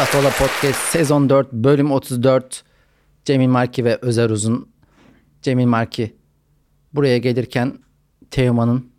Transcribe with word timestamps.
Lafola 0.00 0.30
Podcast 0.30 0.78
sezon 0.78 1.28
4 1.28 1.52
bölüm 1.52 1.92
34 1.92 2.64
Cemil 3.24 3.48
Marki 3.48 3.84
ve 3.84 3.96
Özer 3.96 4.30
Uzun. 4.30 4.68
Cemil 5.42 5.66
Marki 5.66 6.16
buraya 6.92 7.18
gelirken 7.18 7.78
Teoman'ın 8.30 8.90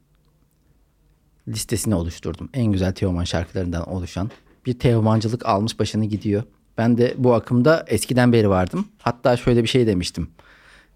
listesini 1.48 1.96
oluşturdum. 1.96 2.50
En 2.54 2.66
güzel 2.66 2.94
Teoman 2.94 3.24
şarkılarından 3.24 3.90
oluşan. 3.90 4.32
Bir 4.66 4.80
Teomancılık 4.80 5.46
almış 5.46 5.80
başını 5.80 6.06
gidiyor. 6.06 6.44
Ben 6.78 6.98
de 6.98 7.14
bu 7.18 7.34
akımda 7.34 7.86
eskiden 7.88 8.34
beri 8.34 8.50
vardım. 8.50 8.88
Hatta 8.98 9.38
şöyle 9.38 9.64
bir 9.64 9.70
şey 9.70 9.88
demiştim. 9.88 10.30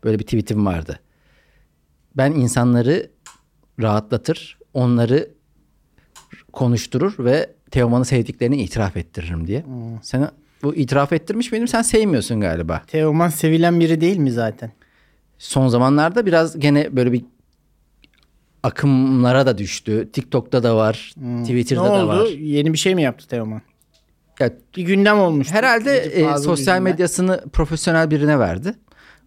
Böyle 0.04 0.20
bir 0.20 0.26
tweetim 0.26 0.65
vardı. 0.65 1.00
Ben 2.18 2.32
insanları 2.32 3.12
rahatlatır, 3.82 4.60
onları 4.74 5.29
konuşturur 6.54 7.15
ve 7.20 7.56
Teoman'ı 7.75 8.06
sevdiklerini 8.06 8.61
itiraf 8.64 8.97
ettiririm 8.97 9.47
diye. 9.47 9.65
Sen 10.02 10.29
bu 10.64 10.75
itiraf 10.75 11.14
ettirmiş 11.14 11.52
miydim? 11.52 11.68
Sen 11.68 11.82
sevmiyorsun 11.82 12.42
galiba. 12.42 12.82
Teoman 12.88 13.29
sevilen 13.29 13.79
biri 13.79 14.01
değil 14.01 14.18
mi 14.18 14.32
zaten? 14.32 14.71
Son 15.38 15.68
zamanlarda 15.68 16.25
biraz 16.25 16.60
gene 16.60 16.96
böyle 16.96 17.11
bir 17.14 17.25
akımlara 18.64 19.46
da 19.46 19.57
düştü. 19.57 20.10
TikTok'ta 20.14 20.64
da 20.64 20.75
var, 20.75 21.14
ne 21.18 21.43
Twitter'da 21.43 21.84
da 21.84 21.92
oldu? 21.93 22.07
var. 22.07 22.28
Yeni 22.39 22.74
bir 22.74 22.78
şey 22.78 22.96
mi 22.96 23.01
yaptı 23.01 23.28
Teoman? 23.28 23.61
Ya, 24.39 24.50
Bir 24.78 24.84
gündem 24.84 25.20
olmuş. 25.20 25.51
herhalde 25.51 25.98
e, 25.98 26.37
sosyal 26.37 26.82
medyasını 26.82 27.43
profesyonel 27.54 28.12
birine 28.12 28.39
verdi. 28.39 28.73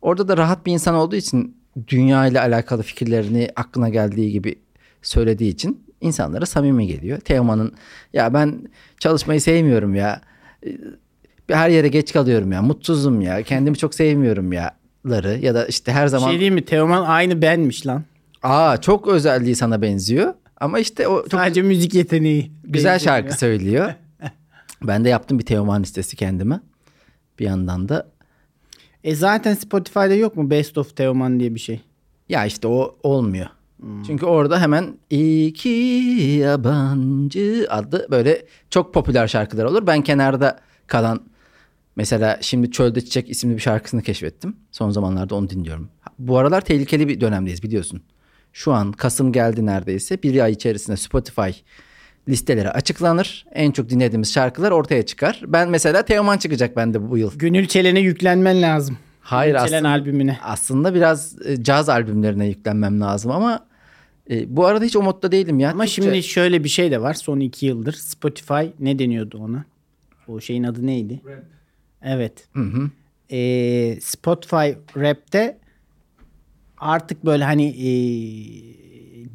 Orada 0.02 0.28
da 0.28 0.36
rahat 0.36 0.66
bir 0.66 0.72
insan 0.72 0.94
olduğu 0.94 1.16
için 1.16 1.56
dünya 1.88 2.26
ile 2.26 2.40
alakalı 2.40 2.82
fikirlerini 2.82 3.48
aklına 3.56 3.88
geldiği 3.88 4.32
gibi 4.32 4.58
söylediği 5.02 5.52
için 5.52 5.87
insanlara 6.00 6.46
samimi 6.46 6.86
geliyor. 6.86 7.20
Teoman'ın 7.20 7.72
ya 8.12 8.34
ben 8.34 8.68
çalışmayı 8.98 9.40
sevmiyorum 9.40 9.94
ya. 9.94 10.20
e, 10.66 10.70
Her 11.50 11.68
yere 11.70 11.88
geç 11.88 12.12
kalıyorum 12.12 12.52
ya. 12.52 12.62
Mutsuzum 12.62 13.20
ya. 13.20 13.42
Kendimi 13.42 13.76
çok 13.76 13.94
sevmiyorum 13.94 14.52
ya. 14.52 14.70
ları 15.06 15.38
ya 15.38 15.54
da 15.54 15.66
işte 15.66 15.92
her 15.92 16.06
zaman 16.08 16.30
Şey 16.30 16.40
değil 16.40 16.52
mi? 16.52 16.64
Teoman 16.64 17.04
aynı 17.04 17.42
benmiş 17.42 17.86
lan. 17.86 18.04
aa 18.42 18.76
çok 18.80 19.08
özelliği 19.08 19.54
sana 19.56 19.82
benziyor 19.82 20.34
ama 20.60 20.78
işte 20.78 21.08
o 21.08 21.22
çok 21.22 21.40
Sadece 21.40 21.62
müzik 21.62 21.94
yeteneği. 21.94 22.52
güzel 22.64 22.92
benziyor 22.92 23.14
şarkı 23.14 23.38
söylüyor. 23.38 23.92
ben 24.82 25.04
de 25.04 25.08
yaptım 25.08 25.38
bir 25.38 25.44
Teoman 25.46 25.82
listesi 25.82 26.16
kendime. 26.16 26.60
Bir 27.38 27.44
yandan 27.44 27.88
da 27.88 28.06
E 29.04 29.14
zaten 29.14 29.54
Spotify'da 29.54 30.14
yok 30.14 30.36
mu 30.36 30.50
Best 30.50 30.78
of 30.78 30.96
Teoman 30.96 31.40
diye 31.40 31.54
bir 31.54 31.60
şey? 31.60 31.80
Ya 32.28 32.44
işte 32.46 32.68
o 32.68 32.96
olmuyor. 33.02 33.46
Çünkü 34.06 34.26
orada 34.26 34.60
hemen 34.60 34.98
iki 35.10 35.68
yabancı 36.40 37.66
adlı 37.70 38.06
böyle 38.10 38.46
çok 38.70 38.94
popüler 38.94 39.28
şarkılar 39.28 39.64
olur. 39.64 39.86
Ben 39.86 40.02
kenarda 40.02 40.58
kalan 40.86 41.20
mesela 41.96 42.38
şimdi 42.40 42.70
Çölde 42.70 43.00
Çiçek 43.00 43.30
isimli 43.30 43.54
bir 43.54 43.60
şarkısını 43.60 44.02
keşfettim. 44.02 44.56
Son 44.70 44.90
zamanlarda 44.90 45.34
onu 45.34 45.50
dinliyorum. 45.50 45.88
Bu 46.18 46.38
aralar 46.38 46.60
tehlikeli 46.60 47.08
bir 47.08 47.20
dönemdeyiz 47.20 47.62
biliyorsun. 47.62 48.02
Şu 48.52 48.72
an 48.72 48.92
Kasım 48.92 49.32
geldi 49.32 49.66
neredeyse. 49.66 50.22
Bir 50.22 50.40
ay 50.40 50.52
içerisinde 50.52 50.96
Spotify 50.96 51.50
listeleri 52.28 52.70
açıklanır. 52.70 53.46
En 53.52 53.70
çok 53.70 53.88
dinlediğimiz 53.88 54.32
şarkılar 54.32 54.70
ortaya 54.70 55.06
çıkar. 55.06 55.42
Ben 55.46 55.68
mesela 55.70 56.02
Teoman 56.04 56.38
çıkacak 56.38 56.76
bende 56.76 57.10
bu 57.10 57.18
yıl. 57.18 57.38
Gönül 57.38 57.66
Çelen'e 57.66 58.00
yüklenmen 58.00 58.62
lazım. 58.62 58.98
Hayır 59.20 59.54
Çelen 59.54 59.64
aslında 59.64 59.88
albümüne. 59.88 60.38
aslında 60.42 60.94
biraz 60.94 61.46
e, 61.46 61.62
caz 61.62 61.88
albümlerine 61.88 62.46
yüklenmem 62.46 63.00
lazım 63.00 63.30
ama 63.30 63.67
e, 64.30 64.56
bu 64.56 64.66
arada 64.66 64.84
hiç 64.84 64.96
o 64.96 65.02
modda 65.02 65.32
değilim 65.32 65.58
ya. 65.60 65.70
Ama 65.70 65.84
Türkçe- 65.84 65.92
şimdi 66.02 66.22
şöyle 66.22 66.64
bir 66.64 66.68
şey 66.68 66.90
de 66.90 67.00
var. 67.02 67.14
Son 67.14 67.40
iki 67.40 67.66
yıldır 67.66 67.92
Spotify 67.92 68.64
ne 68.80 68.98
deniyordu 68.98 69.38
ona? 69.38 69.64
O 70.28 70.40
şeyin 70.40 70.64
adı 70.64 70.86
neydi? 70.86 71.20
Evet. 72.02 72.48
Hı 72.52 72.60
hı. 72.62 72.90
Ee, 73.36 73.98
Spotify 74.00 74.70
Rap'te 74.96 75.58
artık 76.78 77.24
böyle 77.24 77.44
hani 77.44 77.66
ee, 77.68 77.88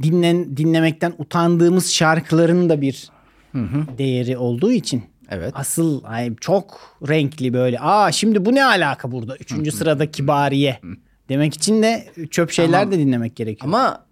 dinlen 0.04 0.58
dinlemekten 0.58 1.14
utandığımız 1.18 1.92
şarkıların 1.92 2.70
da 2.70 2.82
bir 2.82 3.10
değeri 3.98 4.38
olduğu 4.38 4.72
için 4.72 5.04
Evet. 5.30 5.52
asıl 5.56 6.02
ay, 6.04 6.36
çok 6.36 6.98
renkli 7.08 7.54
böyle. 7.54 7.80
Aa 7.80 8.12
şimdi 8.12 8.46
bu 8.46 8.56
ne 8.56 8.66
alaka 8.66 9.12
burada? 9.12 9.38
Üçüncü 9.38 9.72
sırada 9.72 10.12
Kibariye. 10.12 10.80
Demek 11.30 11.54
için 11.54 11.84
de 11.84 12.06
çöp 12.32 12.52
şeyler 12.52 12.80
Tamam. 12.80 12.92
de 12.92 13.00
dinlemek 13.00 13.36
gerekiyor. 13.36 13.68
Ama 13.74 14.06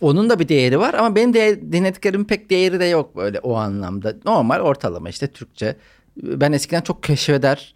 onun 0.00 0.30
da 0.30 0.38
bir 0.38 0.48
değeri 0.48 0.78
var 0.78 0.94
ama 0.94 1.16
benim 1.16 1.34
de 1.34 1.72
dinlediklerimin 1.72 2.24
pek 2.24 2.50
değeri 2.50 2.80
de 2.80 2.84
yok 2.84 3.16
böyle 3.16 3.40
o 3.40 3.54
anlamda. 3.54 4.14
Normal 4.24 4.60
ortalama 4.60 5.08
işte 5.08 5.26
Türkçe. 5.26 5.76
Ben 6.16 6.52
eskiden 6.52 6.80
çok 6.80 7.02
keşfeder. 7.02 7.74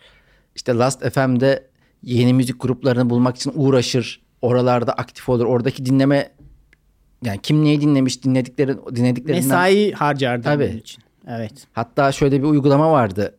İşte 0.57 0.75
Last 0.75 1.11
FM'de 1.11 1.67
yeni 2.03 2.35
müzik 2.35 2.63
gruplarını 2.63 3.11
bulmak 3.11 3.37
için 3.37 3.53
uğraşır. 3.55 4.23
Oralarda 4.43 4.93
aktif 4.93 5.29
olur. 5.29 5.45
Oradaki 5.45 5.87
dinleme 5.87 6.31
yani 7.25 7.41
kim 7.43 7.65
neyi 7.65 7.81
dinlemiş 7.81 8.25
dinledikleri 8.25 8.77
dinlediklerinden 8.97 9.45
Mesai 9.45 9.93
harcardı 9.93 10.43
Tabii. 10.43 10.69
bunun 10.69 10.79
için. 10.79 11.03
Evet. 11.29 11.67
Hatta 11.73 12.13
şöyle 12.13 12.39
bir 12.43 12.47
uygulama 12.47 12.93
vardı. 12.93 13.35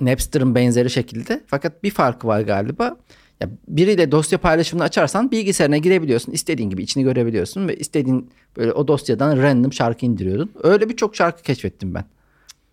Napster'ın 0.00 0.54
benzeri 0.54 0.90
şekilde. 0.90 1.40
Fakat 1.46 1.82
bir 1.82 1.90
farkı 1.90 2.26
var 2.26 2.40
galiba. 2.40 2.96
Ya 3.42 3.48
biriyle 3.68 4.12
dosya 4.12 4.38
paylaşımını 4.38 4.84
açarsan 4.84 5.30
bilgisayarına 5.30 5.76
girebiliyorsun. 5.76 6.32
İstediğin 6.32 6.70
gibi 6.70 6.82
içini 6.82 7.04
görebiliyorsun 7.04 7.68
ve 7.68 7.76
istediğin 7.76 8.30
böyle 8.56 8.72
o 8.72 8.88
dosyadan 8.88 9.36
random 9.36 9.72
şarkı 9.72 10.06
indiriyordun. 10.06 10.50
Öyle 10.62 10.88
birçok 10.88 11.16
şarkı 11.16 11.42
keşfettim 11.42 11.94
ben. 11.94 12.04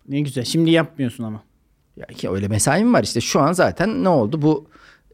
Ne 0.08 0.20
güzel. 0.20 0.44
Şimdi 0.44 0.70
yapmıyorsun 0.70 1.24
ama. 1.24 1.42
Ya 1.96 2.06
ki 2.06 2.30
öyle 2.30 2.48
mesaim 2.48 2.94
var 2.94 3.02
işte 3.02 3.20
şu 3.20 3.40
an 3.40 3.52
zaten 3.52 4.04
ne 4.04 4.08
oldu 4.08 4.42
bu 4.42 4.66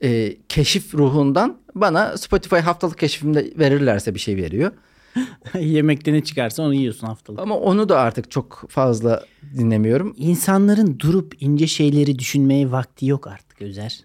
e, 0.03 0.37
keşif 0.49 0.95
ruhundan 0.95 1.59
bana 1.75 2.19
Spotify 2.19 2.56
haftalık 2.56 2.99
keşifimde 2.99 3.53
verirlerse 3.59 4.15
bir 4.15 4.21
şey 4.21 4.37
veriyor. 4.37 4.72
Yemekte 5.61 6.12
ne 6.12 6.25
çıkarsa 6.25 6.62
onu 6.62 6.75
yiyorsun 6.75 7.06
haftalık. 7.06 7.41
Ama 7.41 7.56
onu 7.56 7.89
da 7.89 8.00
artık 8.00 8.31
çok 8.31 8.65
fazla 8.69 9.25
dinlemiyorum. 9.59 10.15
İnsanların 10.16 10.99
durup 10.99 11.43
ince 11.43 11.66
şeyleri 11.66 12.19
düşünmeye 12.19 12.72
vakti 12.72 13.06
yok 13.06 13.27
artık 13.27 13.62
Özer. 13.62 14.05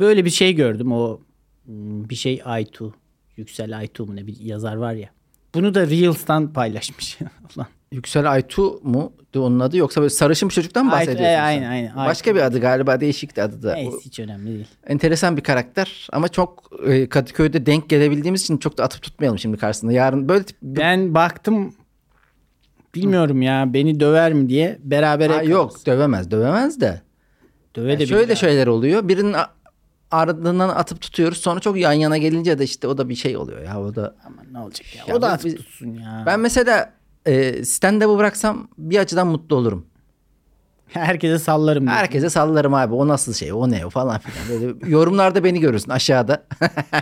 Böyle 0.00 0.24
bir 0.24 0.30
şey 0.30 0.54
gördüm 0.54 0.92
o 0.92 1.20
hmm, 1.64 2.08
bir 2.08 2.14
şey 2.14 2.42
Aytu. 2.44 2.94
Yüksel 3.36 3.78
Aytu 3.78 4.06
mu 4.06 4.16
ne 4.16 4.26
bir 4.26 4.40
yazar 4.40 4.76
var 4.76 4.92
ya. 4.92 5.08
Bunu 5.54 5.74
da 5.74 5.86
Reels'tan 5.86 6.52
paylaşmış. 6.52 7.18
Ulan. 7.56 7.66
Yüksel 7.92 8.32
Aytu 8.32 8.80
mu 8.82 9.12
onun 9.36 9.60
adı 9.60 9.76
yoksa 9.76 10.00
böyle 10.00 10.10
sarışın 10.10 10.48
bir 10.48 10.54
çocuktan 10.54 10.86
mı 10.86 10.92
Aytu, 10.92 11.10
bahsediyorsun 11.10 11.34
e, 11.34 11.40
aynen, 11.40 11.70
aynen. 11.70 11.96
Başka 11.96 12.30
Aytu. 12.30 12.40
bir 12.40 12.44
adı 12.44 12.60
galiba 12.60 13.00
değişikti 13.00 13.42
adı 13.42 13.62
da. 13.62 13.74
Neyse 13.74 13.96
hiç 14.04 14.20
önemli 14.20 14.46
değil. 14.46 14.66
enteresan 14.86 15.36
bir 15.36 15.42
karakter 15.42 16.08
ama 16.12 16.28
çok 16.28 16.70
e, 16.86 17.08
Kadıköy'de 17.08 17.66
denk 17.66 17.88
gelebildiğimiz 17.88 18.42
için 18.42 18.56
çok 18.56 18.78
da 18.78 18.84
atıp 18.84 19.02
tutmayalım 19.02 19.38
şimdi 19.38 19.56
karşısında. 19.56 19.92
Yarın 19.92 20.28
böyle 20.28 20.44
tip- 20.44 20.56
Ben 20.62 21.14
baktım 21.14 21.74
bilmiyorum 22.94 23.42
ya 23.42 23.72
beni 23.74 24.00
döver 24.00 24.32
mi 24.32 24.48
diye 24.48 24.78
beraber 24.82 25.30
Ha, 25.30 25.42
yok 25.42 25.86
dövemez 25.86 26.30
dövemez 26.30 26.80
de. 26.80 27.00
Döve 27.76 27.98
de 27.98 28.06
şöyle 28.06 28.36
şeyler 28.36 28.66
oluyor. 28.66 29.08
Birinin 29.08 29.34
ardından 30.12 30.68
atıp 30.68 31.00
tutuyoruz. 31.00 31.38
Sonra 31.38 31.60
çok 31.60 31.78
yan 31.78 31.92
yana 31.92 32.16
gelince 32.18 32.58
de 32.58 32.64
işte 32.64 32.86
o 32.88 32.98
da 32.98 33.08
bir 33.08 33.14
şey 33.14 33.36
oluyor 33.36 33.62
ya. 33.62 33.80
O 33.80 33.94
da 33.94 34.14
Aman 34.26 34.46
ne 34.52 34.58
olacak 34.58 34.96
ya. 34.96 35.04
Ya 35.08 35.16
o 35.16 35.22
da 35.22 35.32
hafif 35.32 35.56
tutsun 35.56 35.94
ya. 35.94 36.22
ben 36.26 36.40
mesela 36.40 36.92
e, 37.26 37.64
stand-up'ı 37.64 38.18
bıraksam 38.18 38.68
bir 38.78 38.98
açıdan 38.98 39.26
mutlu 39.26 39.56
olurum. 39.56 39.86
Herkese 40.92 41.38
sallarım. 41.38 41.82
diyor. 41.86 41.96
Herkese 41.96 42.30
sallarım 42.30 42.74
abi. 42.74 42.94
O 42.94 43.08
nasıl 43.08 43.34
şey? 43.34 43.52
O 43.52 43.70
ne? 43.70 43.86
O 43.86 43.90
falan 43.90 44.18
filan. 44.20 44.62
Böyle 44.62 44.90
yorumlarda 44.92 45.44
beni 45.44 45.60
görürsün 45.60 45.90
aşağıda. 45.90 46.42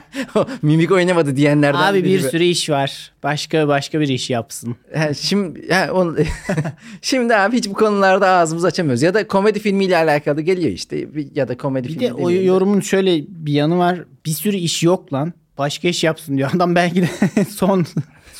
Mimik 0.62 0.90
oynamadı 0.92 1.36
diyenlerden. 1.36 1.78
Abi 1.92 2.04
bir 2.04 2.20
sürü 2.20 2.42
iş 2.44 2.70
var. 2.70 3.12
Başka 3.22 3.68
başka 3.68 4.00
bir 4.00 4.08
iş 4.08 4.30
yapsın. 4.30 4.76
Şimdi 5.20 5.72
he, 5.74 5.90
onu- 5.90 6.16
şimdi 7.02 7.36
abi 7.36 7.56
hiç 7.56 7.68
bu 7.68 7.72
konularda 7.74 8.28
ağzımızı 8.28 8.66
açamıyoruz. 8.66 9.02
Ya 9.02 9.14
da 9.14 9.26
komedi 9.26 9.58
filmiyle 9.60 9.96
alakalı 9.96 10.40
geliyor 10.40 10.70
işte. 10.70 11.14
Bir- 11.14 11.28
Ya 11.36 11.48
da 11.48 11.56
komedi 11.56 11.88
Bir 11.88 11.92
filmi. 11.92 12.08
de 12.08 12.12
o 12.14 12.30
yorumun 12.30 12.80
şöyle 12.80 13.22
bir 13.28 13.52
yanı 13.52 13.78
var. 13.78 13.98
Bir 14.26 14.30
sürü 14.30 14.56
iş 14.56 14.82
yok 14.82 15.12
lan. 15.12 15.32
Başka 15.58 15.88
iş 15.88 16.04
yapsın 16.04 16.36
diyor. 16.36 16.50
Adam 16.56 16.74
belki 16.74 17.02
de 17.02 17.08
son 17.50 17.86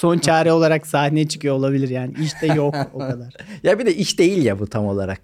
son 0.01 0.19
çare 0.19 0.53
olarak 0.53 0.87
sahneye 0.87 1.29
çıkıyor 1.29 1.55
olabilir 1.55 1.89
yani. 1.89 2.15
İşte 2.23 2.47
yok 2.47 2.75
o 2.95 2.99
kadar. 3.11 3.35
Ya 3.63 3.79
bir 3.79 3.87
de 3.87 3.95
iş 3.95 4.19
değil 4.19 4.45
ya 4.45 4.59
bu 4.59 4.67
tam 4.67 4.87
olarak. 4.87 5.21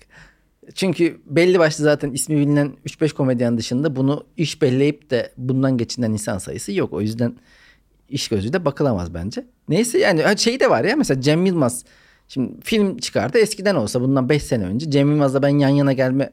Çünkü 0.74 1.20
belli 1.26 1.58
başlı 1.58 1.84
zaten 1.84 2.10
ismi 2.10 2.36
bilinen 2.36 2.72
3-5 2.86 3.14
komedyen 3.14 3.58
dışında 3.58 3.96
bunu 3.96 4.24
iş 4.36 4.62
belleyip 4.62 5.10
de 5.10 5.32
bundan 5.36 5.78
geçinen 5.78 6.12
insan 6.12 6.38
sayısı 6.38 6.72
yok. 6.72 6.92
O 6.92 7.00
yüzden 7.00 7.36
iş 8.08 8.28
gözüyle 8.28 8.64
bakılamaz 8.64 9.14
bence. 9.14 9.46
Neyse 9.68 9.98
yani 9.98 10.38
şey 10.38 10.60
de 10.60 10.70
var 10.70 10.84
ya 10.84 10.96
mesela 10.96 11.20
Cem 11.20 11.46
Yılmaz 11.46 11.84
şimdi 12.28 12.52
film 12.60 12.98
çıkardı 12.98 13.38
eskiden 13.38 13.74
olsa 13.74 14.00
bundan 14.00 14.28
5 14.28 14.42
sene 14.42 14.64
önce 14.64 14.90
Cem 14.90 15.10
Yılmaz'la 15.10 15.42
ben 15.42 15.58
yan 15.58 15.68
yana 15.68 15.92
gelme 15.92 16.30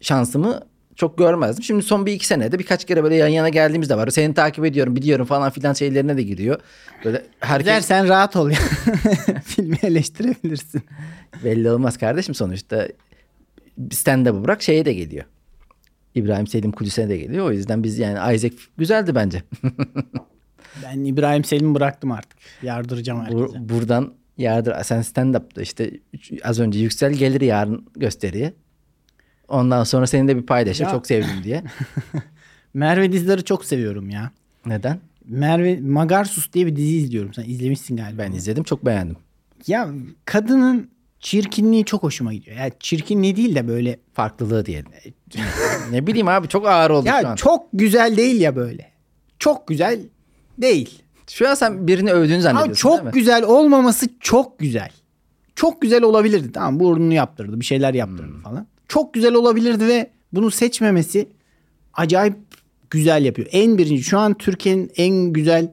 şansımı 0.00 0.60
çok 1.00 1.18
görmezdim. 1.18 1.64
Şimdi 1.64 1.82
son 1.82 2.06
bir 2.06 2.12
iki 2.12 2.26
senede 2.26 2.58
birkaç 2.58 2.84
kere 2.84 3.04
böyle 3.04 3.14
yan 3.16 3.28
yana 3.28 3.48
geldiğimiz 3.48 3.90
de 3.90 3.96
var. 3.96 4.08
Seni 4.08 4.34
takip 4.34 4.64
ediyorum 4.64 4.96
biliyorum 4.96 5.26
falan 5.26 5.50
filan 5.50 5.72
şeylerine 5.72 6.16
de 6.16 6.22
giriyor. 6.22 6.60
Böyle 7.04 7.22
herkes 7.40 7.66
Güzel 7.66 7.80
sen 7.82 8.08
rahat 8.08 8.36
ol 8.36 8.50
ya. 8.50 8.58
Filmi 9.44 9.76
eleştirebilirsin. 9.82 10.82
belli 11.44 11.70
olmaz 11.70 11.98
kardeşim 11.98 12.34
sonuçta. 12.34 12.88
stand-up'ı 13.90 14.44
bırak 14.44 14.62
şeye 14.62 14.84
de 14.84 14.92
geliyor. 14.92 15.24
İbrahim 16.14 16.46
Selim 16.46 16.72
Kudüs'e 16.72 17.08
de 17.08 17.16
geliyor. 17.18 17.46
O 17.46 17.52
yüzden 17.52 17.82
biz 17.82 17.98
yani 17.98 18.34
Isaac 18.34 18.54
güzeldi 18.78 19.14
bence. 19.14 19.42
Ben 20.84 21.04
İbrahim 21.04 21.44
Selim'i 21.44 21.74
bıraktım 21.74 22.12
artık. 22.12 22.38
Yardıracağım 22.62 23.20
herkese. 23.20 23.38
Bur- 23.42 23.68
buradan 23.68 24.14
yardır. 24.38 24.84
Sen 24.84 25.00
stand-up'ta 25.02 25.62
işte 25.62 25.90
az 26.44 26.60
önce 26.60 26.78
Yüksel 26.78 27.12
gelir 27.12 27.40
yarın 27.40 27.86
gösteriye. 27.96 28.52
Ondan 29.50 29.84
sonra 29.84 30.06
senin 30.06 30.28
de 30.28 30.36
bir 30.36 30.42
paylaşır. 30.46 30.84
Ya- 30.84 30.90
Çok 30.90 31.06
sevdim 31.06 31.44
diye. 31.44 31.62
Merve 32.74 33.12
Dizdar'ı 33.12 33.44
çok 33.44 33.64
seviyorum 33.64 34.10
ya. 34.10 34.30
Neden? 34.66 34.98
Merve 35.24 35.80
Magarsus 35.80 36.52
diye 36.52 36.66
bir 36.66 36.76
dizi 36.76 36.96
izliyorum. 36.96 37.34
Sen 37.34 37.44
izlemişsin 37.44 37.96
galiba. 37.96 38.22
Ben 38.22 38.32
izledim 38.32 38.64
çok 38.64 38.86
beğendim. 38.86 39.16
Ya 39.66 39.88
kadının 40.24 40.90
çirkinliği 41.20 41.84
çok 41.84 42.02
hoşuma 42.02 42.32
gidiyor. 42.34 42.56
Ya 42.56 42.70
çirkinliği 42.80 43.36
değil 43.36 43.54
de 43.54 43.68
böyle. 43.68 43.98
Farklılığı 44.12 44.66
diye. 44.66 44.84
ne 45.90 46.06
bileyim 46.06 46.28
abi 46.28 46.48
çok 46.48 46.66
ağır 46.68 46.90
oldu 46.90 47.02
şu 47.08 47.12
Ya 47.24 47.30
an. 47.30 47.36
çok 47.36 47.66
güzel 47.72 48.16
değil 48.16 48.40
ya 48.40 48.56
böyle. 48.56 48.90
Çok 49.38 49.66
güzel 49.68 50.00
değil. 50.58 51.02
Şu 51.30 51.48
an 51.48 51.54
sen 51.54 51.86
birini 51.86 52.12
övdüğünü 52.12 52.34
Ama 52.34 52.42
zannediyorsun 52.42 52.90
değil 52.90 53.00
mi? 53.02 53.04
çok 53.06 53.14
güzel 53.14 53.44
olmaması 53.44 54.06
çok 54.20 54.58
güzel. 54.58 54.90
Çok 55.54 55.82
güzel 55.82 56.02
olabilirdi. 56.02 56.52
Tamam 56.52 56.80
burnunu 56.80 57.14
yaptırdı. 57.14 57.60
Bir 57.60 57.64
şeyler 57.64 57.94
yaptırdı 57.94 58.32
Hmm. 58.34 58.42
falan. 58.42 58.66
Çok 58.90 59.14
güzel 59.14 59.34
olabilirdi 59.34 59.86
ve 59.88 60.10
bunu 60.32 60.50
seçmemesi 60.50 61.28
acayip 61.94 62.34
güzel 62.90 63.24
yapıyor. 63.24 63.48
En 63.52 63.78
birinci 63.78 64.02
şu 64.02 64.18
an 64.18 64.34
Türkiye'nin 64.34 64.90
en 64.96 65.14
güzel 65.32 65.70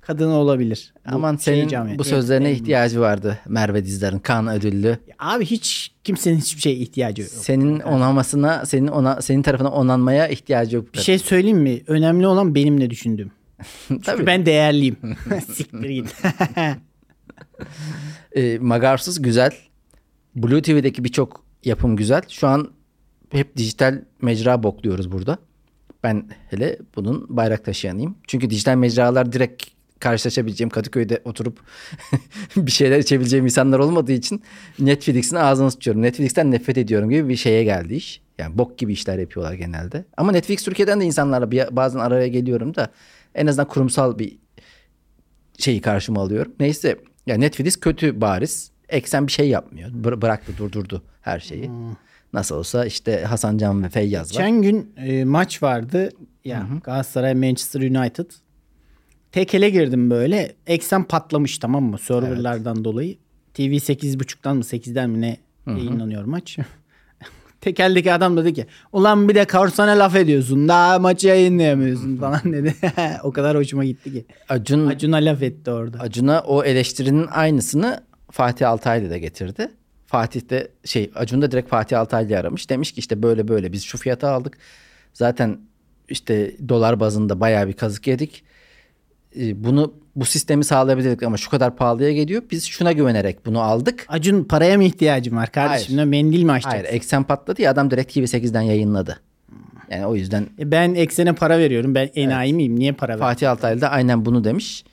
kadını 0.00 0.34
olabilir. 0.34 0.94
Bu 1.10 1.14
Aman 1.14 1.36
senin 1.36 1.68
camia- 1.68 1.98
bu 1.98 2.04
sözlerine 2.04 2.50
en- 2.50 2.54
ihtiyacı 2.54 3.00
vardı 3.00 3.38
Merve 3.48 3.84
Dizdar'ın 3.84 4.18
kan 4.18 4.48
ödüllü. 4.48 4.98
Abi 5.18 5.46
hiç 5.46 5.92
kimsenin 6.04 6.36
hiçbir 6.38 6.60
şeye 6.60 6.76
ihtiyacı 6.76 7.22
yok. 7.22 7.30
Senin 7.30 7.80
onamasına, 7.80 8.66
senin 8.66 8.86
ona 8.86 9.22
senin 9.22 9.42
tarafına 9.42 9.70
onanmaya 9.70 10.28
ihtiyacı 10.28 10.76
yok. 10.76 10.94
Bir 10.94 10.98
şey 10.98 11.18
söyleyeyim 11.18 11.58
mi? 11.58 11.82
Önemli 11.86 12.26
olan 12.26 12.54
benim 12.54 12.80
ne 12.80 12.90
düşündüğüm. 12.90 13.30
Tabii. 14.04 14.26
ben 14.26 14.46
değerliyim. 14.46 14.96
Siktir 15.54 15.88
git. 15.90 16.14
E, 18.36 18.58
Magarsız 18.58 19.22
güzel. 19.22 19.50
Blue 20.36 20.62
TV'deki 20.62 21.04
birçok 21.04 21.43
yapım 21.66 21.96
güzel. 21.96 22.22
Şu 22.28 22.46
an 22.46 22.70
hep 23.30 23.56
dijital 23.56 24.02
mecra 24.22 24.62
bokluyoruz 24.62 25.12
burada. 25.12 25.38
Ben 26.02 26.28
hele 26.50 26.78
bunun 26.96 27.36
bayrak 27.36 27.64
taşıyanıyım. 27.64 28.16
Çünkü 28.26 28.50
dijital 28.50 28.76
mecralar 28.76 29.32
direkt 29.32 29.64
karşılaşabileceğim 29.98 30.70
Kadıköy'de 30.70 31.22
oturup 31.24 31.60
bir 32.56 32.70
şeyler 32.70 32.98
içebileceğim 32.98 33.44
insanlar 33.44 33.78
olmadığı 33.78 34.12
için 34.12 34.42
Netflix'in 34.78 35.36
ağzını 35.36 35.70
tutuyorum. 35.70 36.02
Netflix'ten 36.02 36.50
nefret 36.50 36.78
ediyorum 36.78 37.10
gibi 37.10 37.28
bir 37.28 37.36
şeye 37.36 37.64
geldi 37.64 37.94
iş. 37.94 38.20
Yani 38.38 38.58
bok 38.58 38.78
gibi 38.78 38.92
işler 38.92 39.18
yapıyorlar 39.18 39.54
genelde. 39.54 40.04
Ama 40.16 40.32
Netflix 40.32 40.64
Türkiye'den 40.64 41.00
de 41.00 41.04
insanlarla 41.04 41.76
bazen 41.76 41.98
araya 41.98 42.28
geliyorum 42.28 42.74
da 42.74 42.90
en 43.34 43.46
azından 43.46 43.68
kurumsal 43.68 44.18
bir 44.18 44.38
şeyi 45.58 45.80
karşıma 45.80 46.20
alıyorum. 46.20 46.52
Neyse 46.60 46.98
ya 47.26 47.36
Netflix 47.36 47.76
kötü 47.76 48.20
bariz. 48.20 48.73
Eksen 48.94 49.26
bir 49.26 49.32
şey 49.32 49.48
yapmıyor. 49.48 49.90
Bır- 49.90 50.22
bıraktı 50.22 50.52
durdurdu 50.58 51.02
her 51.20 51.40
şeyi. 51.40 51.70
Nasıl 52.32 52.56
olsa 52.56 52.86
işte 52.86 53.24
Hasan 53.24 53.58
Can 53.58 53.84
ve 53.84 53.88
Feyyaz 53.88 54.26
var. 54.26 54.30
Geçen 54.30 54.62
gün 54.62 54.92
e, 54.96 55.24
maç 55.24 55.62
vardı. 55.62 56.10
Ya 56.44 56.66
Galatasaray 56.84 57.34
Manchester 57.34 57.80
United. 57.80 58.30
Tekele 59.32 59.70
girdim 59.70 60.10
böyle. 60.10 60.54
Eksen 60.66 61.04
patlamış 61.04 61.58
tamam 61.58 61.84
mı? 61.84 61.98
Serverlardan 61.98 62.84
dolayı. 62.84 63.16
TV 63.54 63.60
8.30'dan 63.60 64.56
mı 64.56 64.62
8'den 64.62 65.10
mi 65.10 65.20
ne 65.20 65.36
yayınlanıyor 65.66 66.24
maç. 66.24 66.58
Tekeldeki 67.60 68.12
adam 68.12 68.36
dedi 68.36 68.54
ki 68.54 68.66
ulan 68.92 69.28
bir 69.28 69.34
de 69.34 69.44
korsana 69.44 69.90
laf 69.90 70.16
ediyorsun 70.16 70.68
daha 70.68 70.98
maçı 70.98 71.28
yayınlayamıyorsun 71.28 72.16
falan 72.16 72.40
dedi. 72.44 72.74
o 73.22 73.32
kadar 73.32 73.56
hoşuma 73.56 73.84
gitti 73.84 74.12
ki. 74.12 74.24
Acun 74.48 74.86
Acun'a 74.86 75.16
laf 75.16 75.42
etti 75.42 75.70
orada. 75.70 75.98
Acun'a 76.00 76.40
o 76.40 76.64
eleştirinin 76.64 77.26
aynısını 77.26 78.00
Fatih 78.34 78.68
Altaylı 78.68 79.10
da 79.10 79.18
getirdi. 79.18 79.70
Fatih 80.06 80.50
de 80.50 80.68
şey 80.84 81.10
Acun 81.14 81.42
da 81.42 81.50
direkt 81.50 81.68
Fatih 81.68 82.00
Altaylı'yı 82.00 82.38
aramış. 82.38 82.70
Demiş 82.70 82.92
ki 82.92 83.00
işte 83.00 83.22
böyle 83.22 83.48
böyle 83.48 83.72
biz 83.72 83.84
şu 83.84 83.98
fiyata 83.98 84.30
aldık. 84.30 84.58
Zaten 85.12 85.58
işte 86.08 86.54
dolar 86.68 87.00
bazında 87.00 87.40
bayağı 87.40 87.68
bir 87.68 87.72
kazık 87.72 88.06
yedik. 88.06 88.44
Ee, 89.38 89.64
Bunu 89.64 89.94
bu 90.16 90.24
sistemi 90.24 90.64
sağlayabilirdik 90.64 91.22
ama 91.22 91.36
şu 91.36 91.50
kadar 91.50 91.76
pahalıya 91.76 92.12
geliyor. 92.12 92.42
Biz 92.50 92.64
şuna 92.64 92.92
güvenerek 92.92 93.46
bunu 93.46 93.60
aldık. 93.60 94.04
Acun 94.08 94.44
paraya 94.44 94.76
mı 94.76 94.84
ihtiyacım 94.84 95.36
var 95.36 95.52
kardeşim? 95.52 95.96
Ne, 95.96 96.04
Mendil 96.04 96.42
mi 96.42 96.52
açacaksın? 96.52 96.78
Hayır 96.78 96.94
eksen 96.94 97.24
patladı 97.24 97.62
ya 97.62 97.70
adam 97.70 97.90
direkt 97.90 98.16
TV8'den 98.16 98.62
yayınladı. 98.62 99.20
Yani 99.90 100.06
o 100.06 100.14
yüzden 100.14 100.46
E 100.58 100.70
ben 100.70 100.94
eksene 100.94 101.32
para 101.32 101.58
veriyorum. 101.58 101.94
Ben 101.94 102.10
enayi 102.14 102.54
miyim? 102.54 102.78
Niye 102.78 102.92
para 102.92 103.12
veriyorum? 103.12 103.32
Fatih 103.32 103.50
Altaylı 103.50 103.80
da 103.80 103.90
aynen 103.90 104.24
bunu 104.24 104.44
demiş. 104.44 104.84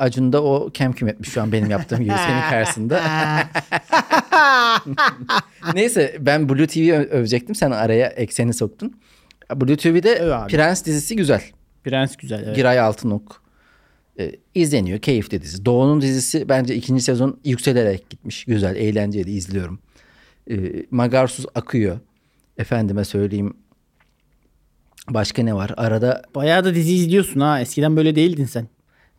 Acun 0.00 0.32
da 0.32 0.44
o 0.44 0.70
kem 0.74 0.92
küm 0.92 1.08
etmiş 1.08 1.28
şu 1.28 1.42
an 1.42 1.52
benim 1.52 1.70
yaptığım 1.70 2.00
gibi 2.04 2.14
senin 2.26 2.40
karşısında. 2.40 3.02
Neyse 5.74 6.16
ben 6.20 6.48
Blue 6.48 6.66
TV'yi 6.66 6.92
övecektim. 6.92 7.54
Sen 7.54 7.70
araya 7.70 8.06
ekseni 8.06 8.54
soktun. 8.54 8.94
Blue 9.54 9.76
TV'de 9.76 10.34
abi. 10.34 10.52
Prens 10.52 10.84
dizisi 10.84 11.16
güzel. 11.16 11.42
Prens 11.84 12.16
güzel. 12.16 12.42
Evet. 12.44 12.56
Giray 12.56 12.80
Altınok. 12.80 13.42
Ee, 14.18 14.32
izleniyor. 14.54 14.98
Keyifli 14.98 15.42
dizi. 15.42 15.64
Doğu'nun 15.64 16.00
dizisi 16.00 16.48
bence 16.48 16.74
ikinci 16.74 17.02
sezon 17.02 17.40
yükselerek 17.44 18.10
gitmiş. 18.10 18.44
Güzel, 18.44 18.76
eğlenceli 18.76 19.30
izliyorum. 19.30 19.78
Ee, 20.50 20.56
Magarsuz 20.90 21.46
akıyor. 21.54 21.98
Efendime 22.58 23.04
söyleyeyim. 23.04 23.56
Başka 25.10 25.42
ne 25.42 25.54
var? 25.54 25.74
Arada 25.76 26.22
Bayağı 26.34 26.64
da 26.64 26.74
dizi 26.74 26.94
izliyorsun 26.94 27.40
ha. 27.40 27.60
Eskiden 27.60 27.96
böyle 27.96 28.14
değildin 28.16 28.44
sen. 28.44 28.68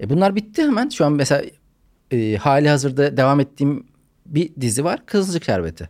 E 0.01 0.09
bunlar 0.09 0.35
bitti 0.35 0.61
hemen. 0.63 0.89
Şu 0.89 1.05
an 1.05 1.11
mesela 1.13 1.43
e, 2.11 2.35
hali 2.35 2.69
hazırda 2.69 3.17
devam 3.17 3.39
ettiğim 3.39 3.85
bir 4.25 4.49
dizi 4.61 4.83
var. 4.83 5.05
Kızılcık 5.05 5.43
Şerbeti. 5.43 5.89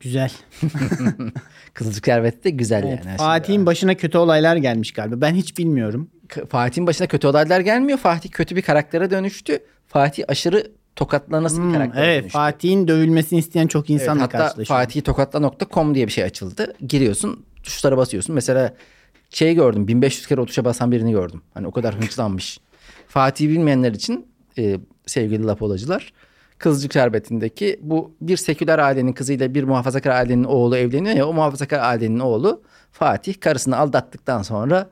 Güzel. 0.00 0.32
Kızılcık 1.74 2.04
Şerbeti 2.06 2.44
de 2.44 2.50
güzel 2.50 2.84
Evet, 2.88 3.04
yani. 3.06 3.16
Fatih'in 3.16 3.66
başına 3.66 3.94
kötü 3.94 4.18
olaylar 4.18 4.56
gelmiş 4.56 4.92
galiba. 4.92 5.20
Ben 5.20 5.34
hiç 5.34 5.58
bilmiyorum. 5.58 6.10
Fatih'in 6.48 6.86
başına 6.86 7.06
kötü 7.06 7.26
olaylar 7.26 7.60
gelmiyor. 7.60 7.98
Fatih 7.98 8.30
kötü 8.30 8.56
bir 8.56 8.62
karaktere 8.62 9.10
dönüştü. 9.10 9.58
Fatih 9.86 10.24
aşırı 10.28 10.72
tokatlanası 10.96 11.56
bir 11.58 11.62
Hmm, 11.62 11.72
karaktere 11.72 12.04
evet 12.06 12.20
dönüştü. 12.22 12.32
Fatih'in 12.38 12.88
dövülmesini 12.88 13.38
isteyen 13.38 13.66
çok 13.66 13.90
Evet, 13.90 14.00
insanla 14.02 14.22
hatta 14.22 14.38
karşılaşıyorum. 14.38 14.82
fatihitokatla.com 14.84 15.94
diye 15.94 16.06
bir 16.06 16.12
şey 16.12 16.24
açıldı. 16.24 16.74
Giriyorsun 16.88 17.44
tuşlara 17.62 17.96
basıyorsun. 17.96 18.34
Mesela 18.34 18.74
şey 19.32 19.54
gördüm 19.54 19.88
1500 19.88 20.26
kere 20.26 20.40
o 20.40 20.46
tuşa 20.46 20.64
basan 20.64 20.92
birini 20.92 21.12
gördüm. 21.12 21.42
Hani 21.54 21.66
o 21.66 21.70
kadar 21.70 21.94
hınçlanmış. 21.94 22.60
Fatih'i 23.08 23.48
bilmeyenler 23.48 23.92
için 23.92 24.26
e, 24.58 24.76
sevgili 25.06 25.46
lapolacılar 25.46 26.12
Kızılcık 26.58 26.92
Şerbeti'ndeki 26.92 27.80
bu 27.82 28.14
bir 28.20 28.36
seküler 28.36 28.78
ailenin 28.78 29.12
kızıyla 29.12 29.54
bir 29.54 29.64
muhafazakar 29.64 30.10
ailenin 30.10 30.44
oğlu 30.44 30.76
evleniyor 30.76 31.16
ya 31.16 31.26
o 31.28 31.32
muhafazakar 31.32 31.78
ailenin 31.78 32.18
oğlu 32.18 32.62
Fatih 32.92 33.40
karısını 33.40 33.76
aldattıktan 33.76 34.42
sonra 34.42 34.90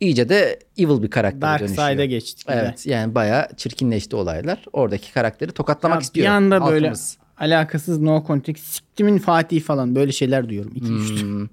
iyice 0.00 0.28
de 0.28 0.58
evil 0.78 1.02
bir 1.02 1.10
karaktere 1.10 1.40
Dark 1.40 1.60
dönüşüyor. 1.60 1.90
Side'a 1.90 2.04
geçtik. 2.04 2.46
Evet 2.48 2.86
yani 2.86 3.14
bayağı 3.14 3.48
çirkinleşti 3.56 4.16
olaylar. 4.16 4.64
Oradaki 4.72 5.12
karakteri 5.12 5.52
tokatlamak 5.52 5.96
Ya 5.96 6.00
istiyor. 6.00 6.26
Bir 6.26 6.30
anda 6.30 6.66
böyle 6.66 6.86
halkımız. 6.86 7.18
Alakasız 7.38 8.00
no 8.00 8.24
context 8.26 8.64
siktimin 8.66 9.18
Fatih 9.18 9.62
falan 9.62 9.94
böyle 9.94 10.12
şeyler 10.12 10.48
duyuyorum. 10.48 10.72
İki 10.74 10.92
üç 10.92 11.22
Hmm. 11.22 11.48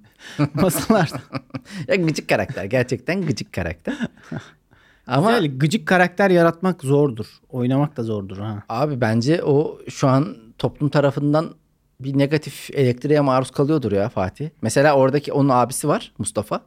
masalarda. 0.53 1.21
Ya 1.87 1.95
gıcık 1.95 2.29
karakter. 2.29 2.65
Gerçekten 2.65 3.21
gıcık 3.21 3.53
karakter. 3.53 3.97
Ama 5.07 5.31
Güzel, 5.39 5.57
gıcık 5.57 5.87
karakter 5.87 6.29
yaratmak 6.29 6.81
zordur. 6.83 7.25
Oynamak 7.49 7.97
da 7.97 8.03
zordur 8.03 8.37
ha. 8.37 8.63
abi 8.69 9.01
bence 9.01 9.43
o 9.43 9.79
şu 9.89 10.07
an 10.07 10.37
toplum 10.57 10.89
tarafından 10.89 11.49
bir 11.99 12.17
negatif 12.17 12.69
elektriğe 12.73 13.21
maruz 13.21 13.51
kalıyordur 13.51 13.91
ya 13.91 14.09
Fatih. 14.09 14.49
Mesela 14.61 14.95
oradaki 14.95 15.33
onun 15.33 15.49
abisi 15.49 15.87
var 15.87 16.13
Mustafa. 16.17 16.61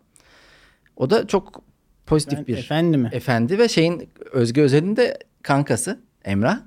O 0.97 1.11
da 1.11 1.27
çok 1.27 1.63
pozitif 2.07 2.39
Ben, 2.39 2.47
bir 2.47 2.57
efendi 2.59 2.97
mi? 2.97 3.09
efendi 3.13 3.59
ve 3.59 3.69
şeyin 3.69 4.09
Özge 4.33 4.63
Özel'in 4.63 4.97
de 4.97 5.19
kankası 5.43 6.01
Emrah. 6.25 6.59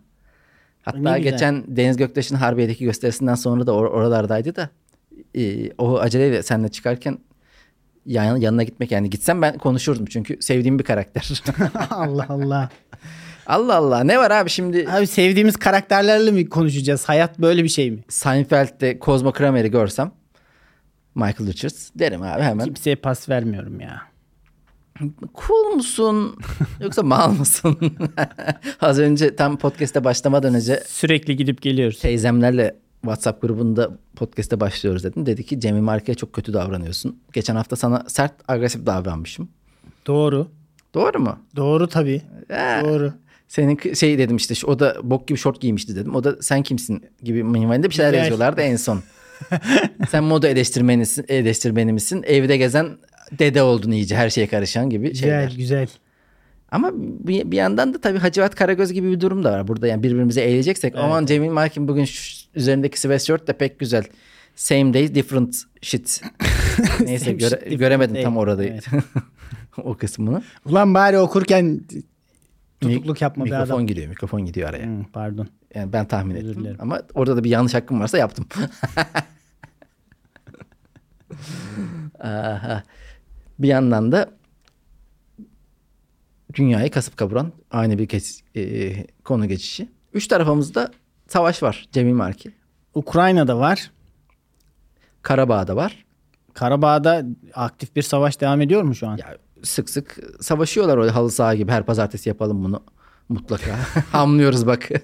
Hatta 0.95 1.17
geçen 1.17 1.63
Deniz 1.67 1.97
Göktaş'ın 1.97 2.35
Harbiye'deki 2.35 2.85
gösterisinden 2.85 3.35
sonra 3.35 3.67
da 3.67 3.71
or- 3.71 3.89
oralardaydı 3.89 4.55
da 4.55 4.69
e, 5.35 5.71
o 5.77 5.99
aceleyle 5.99 6.43
seninle 6.43 6.69
çıkarken 6.69 7.17
yan, 8.05 8.35
yanına 8.37 8.63
gitmek 8.63 8.91
yani 8.91 9.09
gitsem 9.09 9.41
ben 9.41 9.57
konuşurdum 9.57 10.05
çünkü 10.05 10.37
sevdiğim 10.41 10.79
bir 10.79 10.83
karakter. 10.83 11.43
Allah 11.89 12.25
Allah. 12.29 12.69
Allah 13.47 13.75
Allah 13.75 14.03
ne 14.03 14.17
var 14.17 14.31
abi 14.31 14.49
şimdi 14.49 14.89
Abi 14.89 15.07
sevdiğimiz 15.07 15.55
karakterlerle 15.57 16.31
mi 16.31 16.49
konuşacağız? 16.49 17.09
Hayat 17.09 17.39
böyle 17.39 17.63
bir 17.63 17.69
şey 17.69 17.91
mi? 17.91 17.99
Seinfeld'de 18.09 18.99
Kozmo 18.99 19.31
Kramer'i 19.31 19.71
görsem 19.71 20.11
Michael 21.15 21.47
Richards 21.47 21.89
derim 21.95 22.21
abi 22.21 22.41
hemen. 22.41 22.65
Kimseye 22.65 22.95
pas 22.95 23.29
vermiyorum 23.29 23.79
ya. 23.79 24.01
Cool 25.47 25.75
musun 25.75 26.35
yoksa 26.79 27.03
mal 27.03 27.31
mısın? 27.31 27.77
Az 28.81 28.99
önce 28.99 29.35
tam 29.35 29.57
podcast'e 29.57 30.03
başlamadan 30.03 30.53
önce 30.53 30.83
Sürekli 30.87 31.35
gidip 31.37 31.61
geliyoruz. 31.61 31.99
teyzemlerle 31.99 32.75
WhatsApp 33.01 33.41
grubunda 33.41 33.91
podcast'te 34.15 34.59
başlıyoruz 34.59 35.03
dedim. 35.03 35.25
Dedi 35.25 35.45
ki 35.45 35.59
Cemil 35.59 35.81
Marka'ya 35.81 36.15
çok 36.15 36.33
kötü 36.33 36.53
davranıyorsun. 36.53 37.19
Geçen 37.33 37.55
hafta 37.55 37.75
sana 37.75 38.03
sert 38.07 38.33
agresif 38.47 38.85
davranmışım. 38.85 39.49
Doğru. 40.07 40.47
Doğru 40.93 41.19
mu? 41.19 41.39
Doğru 41.55 41.87
tabii. 41.87 42.21
Ha. 42.51 42.81
Doğru. 42.85 43.13
Senin 43.47 43.93
şey 43.93 44.17
dedim 44.17 44.35
işte 44.35 44.67
o 44.67 44.79
da 44.79 44.97
bok 45.03 45.27
gibi 45.27 45.39
şort 45.39 45.61
giymişti 45.61 45.95
dedim. 45.95 46.15
O 46.15 46.23
da 46.23 46.35
sen 46.41 46.63
kimsin 46.63 47.05
gibi 47.23 47.43
minvalinde 47.43 47.89
bir 47.89 47.93
şeyler 47.93 48.09
Güzel. 48.11 48.19
yazıyorlardı 48.23 48.61
en 48.61 48.75
son. 48.75 49.03
sen 50.09 50.23
moda 50.23 50.47
eleştirmenisin, 50.47 51.25
eleştirmeni 51.27 51.93
misin? 51.93 52.23
Evde 52.27 52.57
gezen 52.57 52.97
dede 53.31 53.61
oldun 53.61 53.91
iyice 53.91 54.15
her 54.15 54.29
şeye 54.29 54.47
karışan 54.47 54.89
gibi 54.89 55.15
şeyler. 55.15 55.43
Güzel 55.43 55.57
güzel. 55.57 55.87
Ama 56.71 56.91
bir, 56.95 57.51
bir 57.51 57.57
yandan 57.57 57.93
da 57.93 58.01
tabii 58.01 58.17
Hacivat 58.19 58.55
Karagöz 58.55 58.93
gibi 58.93 59.11
bir 59.11 59.19
durum 59.21 59.43
da 59.43 59.51
var. 59.51 59.67
Burada 59.67 59.87
yani 59.87 60.03
birbirimize 60.03 60.41
eğileceksek. 60.41 60.95
Aman 60.95 61.25
Cemil 61.25 61.49
Markin 61.49 61.87
bugün 61.87 62.05
şu, 62.05 62.47
üzerindeki 62.55 62.99
sweatshirt 62.99 63.47
de 63.47 63.53
pek 63.53 63.79
güzel. 63.79 64.03
Same 64.55 64.93
day 64.93 65.15
different 65.15 65.55
shit. 65.81 66.21
Neyse 66.99 67.25
Same 67.25 67.37
göre- 67.37 67.69
shit, 67.69 67.79
göremedim 67.79 68.15
day. 68.15 68.23
tam 68.23 68.37
orada 68.37 68.65
Evet. 68.65 68.85
o 69.83 69.93
kısmını. 69.97 70.41
Ulan 70.65 70.93
bari 70.93 71.17
okurken 71.19 71.81
tutukluk 72.81 73.21
yapma 73.21 73.43
mikrofon 73.43 73.65
adam. 73.65 73.87
gidiyor 73.87 74.07
mikrofon 74.07 74.45
gidiyor 74.45 74.69
araya. 74.69 74.85
Hmm, 74.85 75.03
pardon. 75.03 75.47
Yani 75.75 75.93
ben 75.93 76.05
tahmin 76.07 76.35
Özür 76.35 76.49
ettim. 76.49 76.61
dilerim. 76.63 76.77
Ama 76.79 77.01
orada 77.13 77.37
da 77.37 77.43
bir 77.43 77.49
yanlış 77.49 77.73
hakkım 77.73 77.99
varsa 77.99 78.17
yaptım. 78.17 78.45
Aha. 82.19 82.83
Bir 83.59 83.67
yandan 83.67 84.11
da 84.11 84.29
dünyayı 86.53 86.91
kasıp 86.91 87.17
kavuran 87.17 87.51
aynı 87.71 87.97
bir 87.97 88.07
kes, 88.07 88.41
e, 88.55 88.93
konu 89.23 89.47
geçişi. 89.47 89.89
Üç 90.13 90.27
tarafımızda 90.27 90.91
savaş 91.27 91.63
var 91.63 91.87
Cemil 91.91 92.13
Marki. 92.13 92.51
Ukrayna'da 92.93 93.59
var. 93.59 93.91
Karabağ'da 95.21 95.75
var. 95.75 96.05
Karabağ'da 96.53 97.25
aktif 97.53 97.95
bir 97.95 98.01
savaş 98.01 98.41
devam 98.41 98.61
ediyor 98.61 98.83
mu 98.83 98.95
şu 98.95 99.07
an? 99.07 99.17
Ya 99.17 99.37
sık 99.63 99.89
sık 99.89 100.19
savaşıyorlar 100.41 100.97
öyle 100.97 101.11
halı 101.11 101.31
saha 101.31 101.55
gibi 101.55 101.71
her 101.71 101.85
pazartesi 101.85 102.29
yapalım 102.29 102.63
bunu 102.63 102.83
mutlaka. 103.29 103.79
Hamlıyoruz 104.11 104.67
bak. 104.67 104.89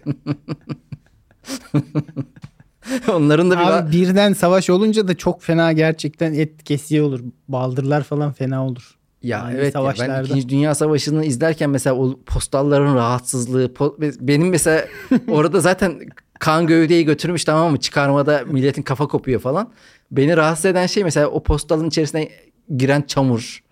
Onların 3.11 3.51
da 3.51 3.55
bir 3.59 3.63
Abi 3.63 3.91
birden 3.91 4.33
savaş 4.33 4.69
olunca 4.69 5.07
da 5.07 5.17
çok 5.17 5.41
fena 5.41 5.71
gerçekten 5.71 6.33
et 6.33 6.63
kesiyor 6.63 7.05
olur. 7.05 7.19
Baldırlar 7.47 8.03
falan 8.03 8.31
fena 8.33 8.67
olur. 8.67 8.95
Ya 9.21 9.37
Yani 9.37 9.53
evet 9.57 9.65
ya, 9.65 9.65
ben 9.65 9.71
savaşlarda. 9.71 10.23
İkinci 10.27 10.49
Dünya 10.49 10.75
Savaşı'nı 10.75 11.25
izlerken 11.25 11.69
mesela 11.69 11.95
o 11.95 12.19
postalların 12.25 12.95
rahatsızlığı 12.95 13.65
po- 13.65 14.15
benim 14.27 14.49
mesela 14.49 14.85
orada 15.27 15.59
zaten 15.59 15.99
kan 16.39 16.67
gövdeyi 16.67 17.05
götürmüş 17.05 17.43
tamam 17.43 17.71
mı 17.71 17.79
çıkarmada 17.79 18.43
milletin 18.45 18.81
kafa 18.81 19.07
kopuyor 19.07 19.41
falan. 19.41 19.69
Beni 20.11 20.37
rahatsız 20.37 20.65
eden 20.65 20.85
şey 20.85 21.03
mesela 21.03 21.27
o 21.27 21.43
postalın 21.43 21.87
içerisine 21.87 22.29
giren 22.77 23.01
çamur. 23.01 23.63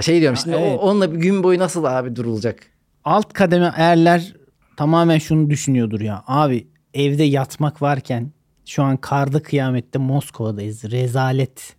Şey 0.00 0.20
diyorum 0.20 0.38
şimdi 0.42 0.56
o- 0.56 0.60
evet. 0.60 0.78
onunla 0.82 1.12
bir 1.12 1.18
gün 1.18 1.42
boyu 1.42 1.58
nasıl 1.58 1.84
abi 1.84 2.16
durulacak? 2.16 2.58
Alt 3.04 3.32
kademe 3.32 3.72
erler 3.76 4.34
tamamen 4.76 5.18
şunu 5.18 5.50
düşünüyordur 5.50 6.00
ya. 6.00 6.24
Abi 6.26 6.66
evde 6.94 7.24
yatmak 7.24 7.82
varken 7.82 8.30
şu 8.72 8.82
an 8.82 8.96
karda 8.96 9.42
kıyamette 9.42 9.98
Moskova'dayız. 9.98 10.84
Rezalet. 10.84 11.76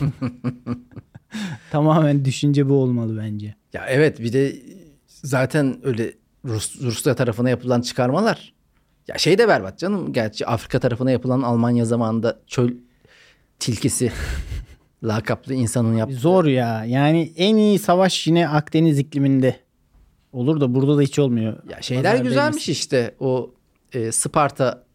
tamamen 1.70 2.24
düşünce 2.24 2.68
bu 2.68 2.74
olmalı 2.74 3.18
bence. 3.22 3.54
Ya 3.72 3.86
evet 3.88 4.20
bir 4.20 4.32
de 4.32 4.56
zaten 5.06 5.80
öyle 5.82 6.12
Rus, 6.44 6.82
Rusya 6.82 7.14
tarafına 7.14 7.50
yapılan 7.50 7.80
çıkarmalar 7.80 8.54
ya 9.08 9.18
şey 9.18 9.38
de 9.38 9.48
berbat 9.48 9.78
canım. 9.78 10.12
Gerçi 10.12 10.46
Afrika 10.46 10.80
tarafına 10.80 11.10
yapılan 11.10 11.42
Almanya 11.42 11.84
zamanında 11.84 12.40
çöl 12.46 12.70
tilkisi 13.58 14.12
lakaplı 15.04 15.54
insanın 15.54 15.96
yaptığı. 15.96 16.16
Zor 16.16 16.44
ya. 16.44 16.84
Yani 16.84 17.32
en 17.36 17.56
iyi 17.56 17.78
savaş 17.78 18.26
yine 18.26 18.48
Akdeniz 18.48 18.98
ikliminde. 18.98 19.56
Olur 20.32 20.60
da 20.60 20.74
burada 20.74 20.96
da 20.96 21.02
hiç 21.02 21.18
olmuyor. 21.18 21.62
Ya 21.68 21.82
şeyler 21.82 22.12
Pazar 22.12 22.24
güzelmiş 22.24 22.68
işte 22.68 23.14
o 23.20 23.54
e, 23.92 24.12
Sparta 24.12 24.87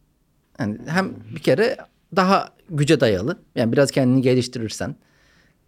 yani 0.60 0.77
hem 0.88 1.13
bir 1.36 1.39
kere 1.39 1.77
daha 2.15 2.50
güce 2.69 3.00
dayalı. 3.00 3.39
Yani 3.55 3.72
biraz 3.72 3.91
kendini 3.91 4.22
geliştirirsen 4.22 4.95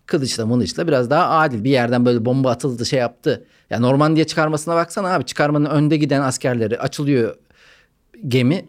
kılıçla 0.06 0.46
mılıçla 0.46 0.88
biraz 0.88 1.10
daha 1.10 1.30
adil. 1.40 1.64
Bir 1.64 1.70
yerden 1.70 2.06
böyle 2.06 2.26
bomba 2.26 2.52
atıldı 2.52 2.86
şey 2.86 3.00
yaptı. 3.00 3.46
Ya 3.70 3.80
Normandiya 3.80 4.28
çıkarmasına 4.28 4.76
baksana 4.76 5.14
abi 5.14 5.26
çıkarmanın 5.26 5.66
önde 5.66 5.98
giden 5.98 6.22
askerleri 6.22 6.80
açılıyor 6.80 7.36
gemi 8.28 8.66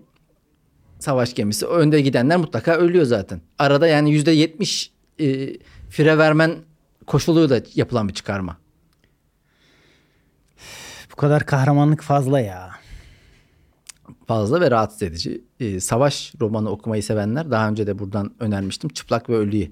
savaş 0.99 1.35
gemisi 1.35 1.67
önde 1.67 2.01
gidenler 2.01 2.37
mutlaka 2.37 2.77
ölüyor 2.77 3.05
zaten. 3.05 3.41
Arada 3.59 3.87
yani 3.87 4.11
yüzde 4.13 4.31
yetmiş 4.31 4.93
e, 5.21 5.49
fire 5.91 6.19
vermen 6.19 6.57
koşuluyla 7.07 7.61
yapılan 7.75 8.09
bir 8.09 8.15
çıkarma. 8.15 8.57
Bu 11.13 11.17
kadar 11.17 11.47
kahramanlık 11.47 12.03
fazla 12.03 12.41
ya. 12.41 12.71
Fazla 14.27 14.61
ve 14.61 14.71
rahatsız 14.71 15.03
edici. 15.03 15.45
Ee, 15.61 15.81
savaş 15.81 16.33
romanı 16.41 16.71
okumayı 16.71 17.03
sevenler 17.03 17.51
daha 17.51 17.69
önce 17.69 17.87
de 17.87 17.99
buradan 17.99 18.33
önermiştim. 18.41 18.91
Çıplak 18.91 19.31
ve 19.31 19.37
Ölüyü. 19.37 19.71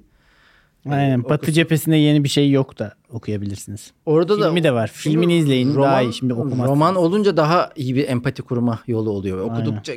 Aynen. 0.90 1.20
o 1.20 1.28
Batı 1.28 1.52
cephesinde 1.52 1.96
yeni 1.96 2.24
bir 2.24 2.28
şey 2.28 2.50
yok 2.50 2.78
da 2.78 2.94
okuyabilirsiniz. 3.10 3.92
Orada 4.06 4.36
Filmi 4.36 4.62
de 4.62 4.72
var. 4.74 4.90
Filmini 4.94 5.36
izleyin, 5.36 5.74
daha 5.74 6.02
iyi. 6.02 6.12
Şimdi 6.12 6.34
okumazsınız. 6.34 6.68
Roman 6.68 6.94
olunca 6.96 7.36
daha 7.36 7.70
iyi 7.76 7.94
bir 7.94 8.08
empati 8.08 8.42
kurma 8.42 8.78
yolu 8.86 9.10
oluyor. 9.10 9.38
Okudukça 9.38 9.92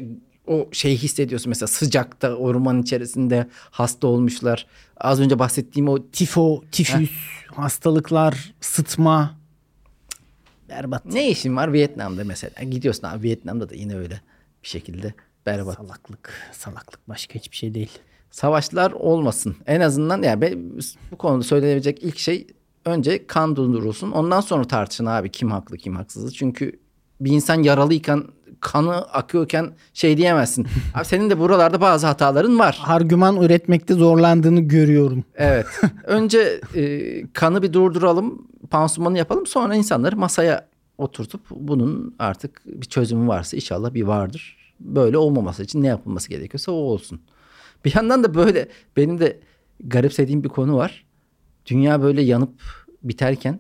o 0.48 0.70
şeyi 0.72 0.98
hissediyorsun 0.98 1.50
mesela 1.50 1.68
sıcakta 1.68 2.36
ormanın 2.36 2.82
içerisinde 2.82 3.48
hasta 3.72 4.08
olmuşlar. 4.08 4.66
Az 4.98 5.20
önce 5.20 5.40
bahsettiğim 5.40 5.90
o 5.90 6.00
Tifo, 6.12 6.64
tifüs, 6.72 7.12
hastalıklar, 7.56 8.54
sıtma. 8.62 9.38
Berbat. 10.70 11.06
ne 11.06 11.30
işin 11.30 11.56
var 11.56 11.74
Vietnam'da 11.74 12.24
mesela. 12.24 12.64
Gidiyorsun 12.64 13.08
abi 13.08 13.24
Vietnam'da 13.24 13.70
da 13.70 13.76
yine 13.76 13.96
öyle 13.96 14.22
bir 14.64 14.68
şekilde 14.68 15.14
berbat. 15.46 15.76
Salaklık. 15.76 16.34
Salaklık 16.52 17.10
başka 17.10 17.36
hiçbir 17.36 17.56
şey 17.56 17.74
değil. 17.74 17.92
savaşlar 18.32 18.92
olmasın. 18.92 19.56
En 19.66 19.82
azından 19.82 20.22
yani 20.22 20.42
ben, 20.42 20.72
bu 21.12 21.18
konuda 21.18 21.44
söylenebilecek 21.44 22.04
ilk 22.04 22.18
şey 22.18 22.48
önce 22.86 23.28
kan 23.28 23.56
dondurulsun. 23.56 24.12
Ondan 24.12 24.42
sonra 24.42 24.64
tartışın 24.64 25.06
abi 25.06 25.32
kim 25.32 25.52
haklı 25.52 25.78
kim 25.78 25.96
haksız. 25.96 26.36
Çünkü 26.36 26.80
bir 27.22 27.32
insan 27.32 27.64
yaralıyken 27.64 28.24
kanı 28.60 28.96
akıyorken 28.96 29.72
şey 29.94 30.18
diyemezsin. 30.18 30.68
Abi 30.96 31.06
senin 31.06 31.30
de 31.30 31.40
buralarda 31.40 31.82
bazı 31.82 32.08
hataların 32.08 32.60
var. 32.60 32.82
Argüman 32.86 33.42
üretmekte 33.42 33.94
zorlandığını 33.94 34.60
görüyorum. 34.62 35.24
Evet. 35.36 35.66
Önce 36.04 36.62
e, 36.76 37.24
kanı 37.34 37.64
bir 37.64 37.74
durduralım, 37.74 38.48
pansumanı 38.70 39.18
yapalım. 39.18 39.46
Sonra 39.46 39.76
insanları 39.76 40.18
masaya 40.18 40.68
oturtup 40.98 41.42
bunun 41.50 42.16
artık 42.20 42.62
bir 42.66 42.86
çözümü 42.86 43.28
varsa 43.28 43.58
inşallah 43.58 43.94
bir 43.94 44.04
vardır. 44.04 44.58
Böyle 44.80 45.18
olmaması 45.18 45.64
için 45.64 45.84
ne 45.84 45.88
yapılması 45.88 46.30
gerekiyorsa 46.30 46.72
o 46.72 46.76
olsun. 46.76 47.22
Bir 47.86 47.96
yandan 47.96 48.24
da 48.24 48.34
böyle 48.34 48.68
benim 48.98 49.20
de 49.20 49.40
garipsediğim 49.84 50.44
bir 50.44 50.50
konu 50.50 50.78
var. 50.78 51.06
Dünya 51.66 52.02
böyle 52.02 52.22
yanıp 52.22 52.54
biterken 53.04 53.60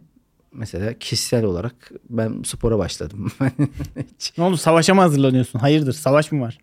mesela 0.51 0.93
kişisel 0.93 1.43
olarak 1.45 1.91
ben 2.09 2.41
spora 2.45 2.77
başladım. 2.77 3.31
Ne 4.37 4.43
oldu 4.43 4.57
savaşa 4.57 4.93
mı 4.93 5.01
hazırlanıyorsun? 5.01 5.59
Hayırdır 5.59 5.93
savaş 5.93 6.31
mı 6.31 6.41
var? 6.41 6.57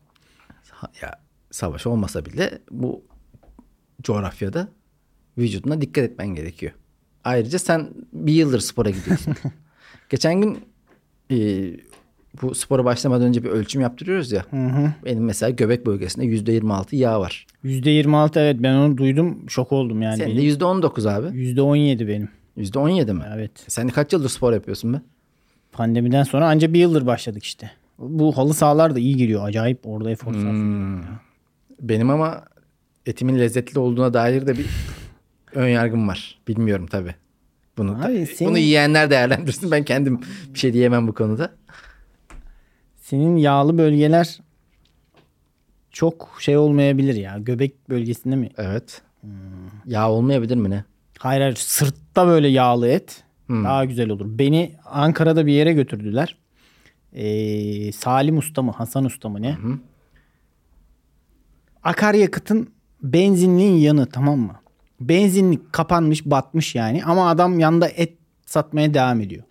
ya 1.02 1.21
savaş 1.50 1.87
olmasa 1.87 2.25
bile 2.25 2.59
bu 2.71 3.04
coğrafyada 4.02 4.69
vücuduna 5.38 5.81
dikkat 5.81 6.04
etmen 6.04 6.28
gerekiyor. 6.28 6.73
Ayrıca 7.25 7.59
sen 7.59 7.90
bir 8.12 8.33
yıldır 8.33 8.61
spora 8.61 8.90
gidiyorsun. 8.90 9.35
Geçen 10.11 10.41
gün 10.41 10.59
e, 11.31 11.37
bu 12.43 12.55
spora 12.55 12.85
başlamadan 12.85 13.27
önce 13.27 13.45
bir 13.45 13.49
ölçüm 13.49 13.81
yaptırıyoruz 13.83 14.33
ya. 14.33 14.45
Hı 14.51 14.57
hı. 14.57 14.93
Benim 15.05 15.25
mesela 15.25 15.51
göbek 15.51 15.87
bölgesinde 15.87 16.27
%26 16.27 16.97
yağ 16.97 17.21
var. 17.21 17.47
%26 17.65 18.41
evet 18.41 18.57
ben 18.59 18.75
onu 18.75 18.97
duydum. 18.97 19.39
Şok 19.49 19.73
oldum 19.73 20.03
yani. 20.03 20.17
Senin 20.17 20.37
de 20.37 20.39
benim. 20.39 20.51
%19 20.51 21.11
abi. 21.11 21.27
%17 21.27 22.09
benim. 22.09 22.29
%17 22.59 23.13
mi? 23.13 23.25
Evet. 23.35 23.51
Sen 23.69 23.89
kaç 23.89 24.13
yıldır 24.13 24.29
spor 24.29 24.53
yapıyorsun 24.53 24.93
be? 24.93 25.01
Pandemiden 25.73 26.23
sonra 26.23 26.47
anca 26.47 26.73
bir 26.73 26.81
yıldır 26.81 27.07
başladık 27.07 27.45
işte. 27.45 27.71
Bu 27.99 28.37
halı 28.37 28.55
sahalar 28.55 28.95
da 28.95 28.99
iyi 28.99 29.17
giriyor. 29.17 29.45
Acayip 29.49 29.81
orada 29.85 30.11
efor 30.11 30.33
sarf. 30.35 30.45
Hmm. 30.45 31.03
Benim 31.81 32.11
ama 32.11 32.45
etimin 33.07 33.39
lezzetli 33.39 33.79
olduğuna 33.79 34.15
dair 34.15 34.47
de 34.47 34.59
bir 34.59 34.67
ön 35.55 35.69
yargım 35.69 36.09
var. 36.09 36.39
Bilmiyorum 36.49 36.87
tabii. 36.87 37.15
Bunu, 37.78 37.93
Abi 37.95 38.02
tabii. 38.02 38.26
senin- 38.26 38.50
bunu 38.50 38.59
yiyenler 38.59 39.11
değerlendirsin. 39.11 39.71
Ben 39.71 39.85
kendim 39.85 40.21
bir 40.54 40.59
şey 40.59 40.73
diyemem 40.73 41.09
bu 41.09 41.14
konuda. 41.14 41.52
Senin 43.00 43.37
yağlı 43.37 43.78
bölgeler 43.78 44.38
çok 45.90 46.37
şey 46.40 46.57
olmayabilir 46.57 47.14
ya. 47.14 47.38
Göbek 47.38 47.88
bölgesinde 47.90 48.37
mi? 48.37 48.50
Evet. 48.59 49.02
Yağ 49.87 50.11
olmayabilir 50.11 50.57
mi 50.57 50.71
ne? 50.71 50.85
Hayır 51.19 51.40
hayır 51.40 51.57
sırtta 51.57 52.26
böyle 52.26 52.49
yağlı 52.49 52.88
et 52.88 53.23
Hmm. 53.47 53.64
daha 53.64 53.85
güzel 53.85 54.11
olur. 54.11 54.26
Beni 54.38 54.73
Ankara'da 54.85 55.47
bir 55.47 55.52
yere 55.52 55.73
götürdüler. 55.73 56.37
Ee, 57.12 57.93
Salim 57.93 58.38
Usta 58.38 58.62
mı 58.62 58.71
Hasan 58.73 59.04
Usta 59.04 59.28
mı 59.28 59.43
ne? 59.43 59.57
akaryakıtın 61.83 62.69
benzinliğin 63.02 63.75
yanı 63.76 64.07
tamam 64.07 64.38
mı? 64.38 64.57
Benzinlik 65.01 65.73
kapanmış 65.73 66.25
batmış 66.27 66.75
yani 66.75 67.05
ama 67.05 67.29
adam 67.29 67.59
yanda 67.59 67.89
et 67.89 68.13
satmaya 68.47 68.95
devam 68.95 69.21
ediyor. 69.21 69.43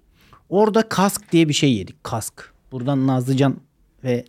Orada 0.50 0.90
kask 0.90 1.32
diye 1.32 1.50
bir 1.50 1.54
şey 1.54 1.74
yedik 1.74 2.04
kask. 2.04 2.54
Buradan 2.72 3.08
Nazlıcan 3.08 3.56
ve 4.04 4.26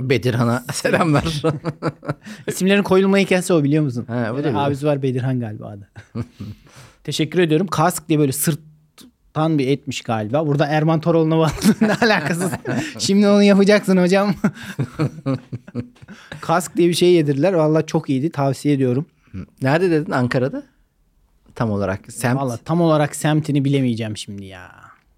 Bedirhan'a 0.00 0.64
selamlar. 0.72 1.42
isimlerin 2.46 2.82
koyulma 2.82 3.18
hikayesi 3.18 3.52
o 3.52 3.64
biliyor 3.64 3.84
musun? 3.84 4.04
Ha, 4.08 4.14
Böyle 4.14 4.38
biliyorum. 4.38 4.58
abisi 4.58 4.86
var 4.86 5.02
Bedirhan 5.02 5.40
galiba 5.40 5.66
adı. 5.68 5.88
Teşekkür 7.04 7.38
ediyorum. 7.38 7.66
Kask 7.66 8.08
diye 8.08 8.18
böyle 8.18 8.32
sırttan 8.32 9.58
bir 9.58 9.68
etmiş 9.68 10.00
galiba. 10.00 10.46
Burada 10.46 10.66
Erman 10.66 11.00
Toroğlu'na 11.00 11.38
var. 11.38 11.52
ne 11.80 11.94
alakasız. 11.94 12.50
Şimdi 12.98 13.28
onu 13.28 13.42
yapacaksın 13.42 13.96
hocam. 13.96 14.34
Kask 16.40 16.76
diye 16.76 16.88
bir 16.88 16.94
şey 16.94 17.12
yedirdiler. 17.12 17.52
Valla 17.52 17.86
çok 17.86 18.10
iyiydi. 18.10 18.30
Tavsiye 18.30 18.74
ediyorum. 18.74 19.06
Nerede 19.62 19.90
dedin? 19.90 20.12
Ankara'da? 20.12 20.62
Tam 21.54 21.70
olarak. 21.70 22.12
Semt. 22.12 22.40
Valla 22.40 22.56
tam 22.56 22.80
olarak 22.80 23.16
semtini 23.16 23.64
bilemeyeceğim 23.64 24.16
şimdi 24.16 24.44
ya. 24.46 24.72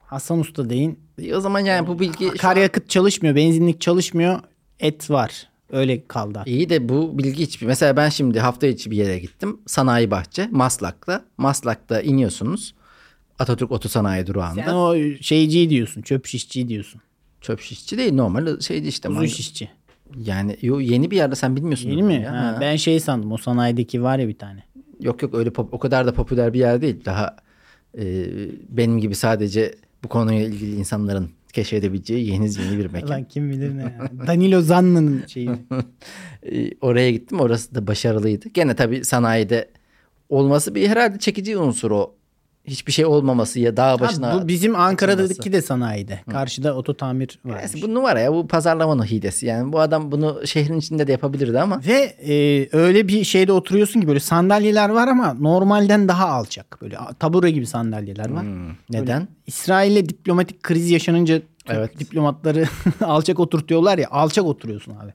Hasan 0.06 0.38
Usta 0.38 0.70
deyin. 0.70 0.98
E, 1.18 1.34
O 1.34 1.40
zaman 1.40 1.60
yani 1.60 1.87
bu 1.87 1.98
bilgi 1.98 2.25
şu 2.25 2.30
an- 2.30 2.34
Akaryakıt 2.34 2.90
çalışmıyor. 2.90 3.37
Benzinlik 3.37 3.80
çalışmıyor. 3.80 4.40
Et 4.80 5.10
var. 5.10 5.48
Öyle 5.70 6.06
kaldı. 6.06 6.42
İyi 6.46 6.68
de 6.68 6.88
bu 6.88 7.18
bilgi 7.18 7.42
hiçbir. 7.42 7.66
Mesela 7.66 7.96
ben 7.96 8.08
şimdi 8.08 8.40
hafta 8.40 8.66
içi 8.66 8.90
bir 8.90 8.96
yere 8.96 9.18
gittim. 9.18 9.60
Sanayi 9.66 10.10
Bahçe. 10.10 10.48
Maslak'ta. 10.50 11.25
Maslak'ta 11.37 12.00
iniyorsunuz. 12.00 12.75
Atatürk 13.38 13.72
Otosanayi 13.72 14.26
durağında. 14.26 14.62
Sen 14.64 14.75
o 14.75 14.96
şeyci 15.20 15.70
diyorsun. 15.70 16.02
Çöp 16.02 16.26
şişçi 16.26 16.68
diyorsun. 16.68 17.00
Çöp 17.40 17.60
şişçi 17.60 17.98
değil 17.98 18.12
normal 18.14 18.60
şeydi 18.60 18.88
işte. 18.88 19.08
Kuzu 19.08 19.28
şişçi. 19.28 19.70
Yani 20.16 20.56
yo, 20.62 20.80
yeni 20.80 21.10
bir 21.10 21.16
yerde 21.16 21.34
sen 21.34 21.56
bilmiyorsun. 21.56 21.90
Yeni 21.90 22.02
mi? 22.02 22.14
ya. 22.14 22.32
Ha, 22.32 22.36
Ha. 22.36 22.58
ben 22.60 22.76
şey 22.76 23.00
sandım. 23.00 23.32
O 23.32 23.36
sanayideki 23.36 24.02
var 24.02 24.18
ya 24.18 24.28
bir 24.28 24.38
tane. 24.38 24.62
Yok 25.00 25.22
yok 25.22 25.34
öyle 25.34 25.50
pop- 25.50 25.68
o 25.72 25.78
kadar 25.78 26.06
da 26.06 26.12
popüler 26.14 26.52
bir 26.52 26.58
yer 26.58 26.82
değil. 26.82 27.04
Daha 27.04 27.36
e, 27.98 28.24
benim 28.68 28.98
gibi 28.98 29.14
sadece 29.14 29.74
bu 30.04 30.08
konuyla 30.08 30.46
ilgili 30.46 30.74
insanların 30.76 31.30
keşfedebileceği 31.52 32.26
yeni 32.30 32.44
yeni 32.62 32.78
bir 32.78 32.86
mekan. 32.90 33.08
Lan 33.10 33.24
kim 33.24 33.50
bilir 33.50 33.76
ne 33.76 33.82
ya. 33.82 34.10
Danilo 34.26 34.60
Zanna'nın 34.60 35.22
şeyi. 35.26 35.50
E, 36.52 36.70
oraya 36.80 37.10
gittim. 37.10 37.40
Orası 37.40 37.74
da 37.74 37.86
başarılıydı. 37.86 38.48
Gene 38.48 38.76
tabii 38.76 39.04
sanayide 39.04 39.68
olması 40.28 40.74
bir 40.74 40.88
herhalde 40.88 41.18
çekici 41.18 41.56
unsur 41.56 41.90
o. 41.90 42.14
Hiçbir 42.68 42.92
şey 42.92 43.06
olmaması 43.06 43.60
ya 43.60 43.76
dağ 43.76 44.00
başına. 44.00 44.34
Ha, 44.34 44.42
bu 44.42 44.48
bizim 44.48 44.76
Ankara'daki 44.76 45.25
açılması. 45.25 45.52
de 45.52 45.62
sanayide. 45.62 46.20
Karşıda 46.30 46.75
oto 46.75 46.94
tamir 46.94 47.38
var. 47.44 47.58
Neyse, 47.58 47.82
bu 47.82 47.94
numara 47.94 48.20
ya 48.20 48.32
bu 48.32 48.46
pazarlamanın 48.48 49.02
hilesi. 49.04 49.46
Yani 49.46 49.72
bu 49.72 49.80
adam 49.80 50.12
bunu 50.12 50.46
şehrin 50.46 50.78
içinde 50.78 51.06
de 51.06 51.12
yapabilirdi 51.12 51.60
ama 51.60 51.80
Ve 51.87 52.14
e, 52.28 52.68
öyle 52.76 53.08
bir 53.08 53.25
şeyde 53.25 53.52
oturuyorsun 53.52 54.00
ki 54.00 54.08
böyle 54.08 54.20
sandalyeler 54.20 54.88
var 54.88 55.08
ama 55.08 55.34
normalden 55.34 56.08
daha 56.08 56.28
alçak. 56.28 56.78
Böyle 56.82 56.98
tabure 57.18 57.50
gibi 57.50 57.66
sandalyeler 57.66 58.30
var. 58.30 58.42
Hmm, 58.42 58.70
neden? 58.90 59.28
İsrail'le 59.46 60.08
diplomatik 60.08 60.62
kriz 60.62 60.90
yaşanınca 60.90 61.40
Türk 61.64 61.76
Evet. 61.76 61.98
diplomatları 61.98 62.64
alçak 63.04 63.40
oturtuyorlar 63.40 63.98
ya 63.98 64.08
alçak 64.10 64.44
oturuyorsun 64.44 64.92
abi. 64.96 65.12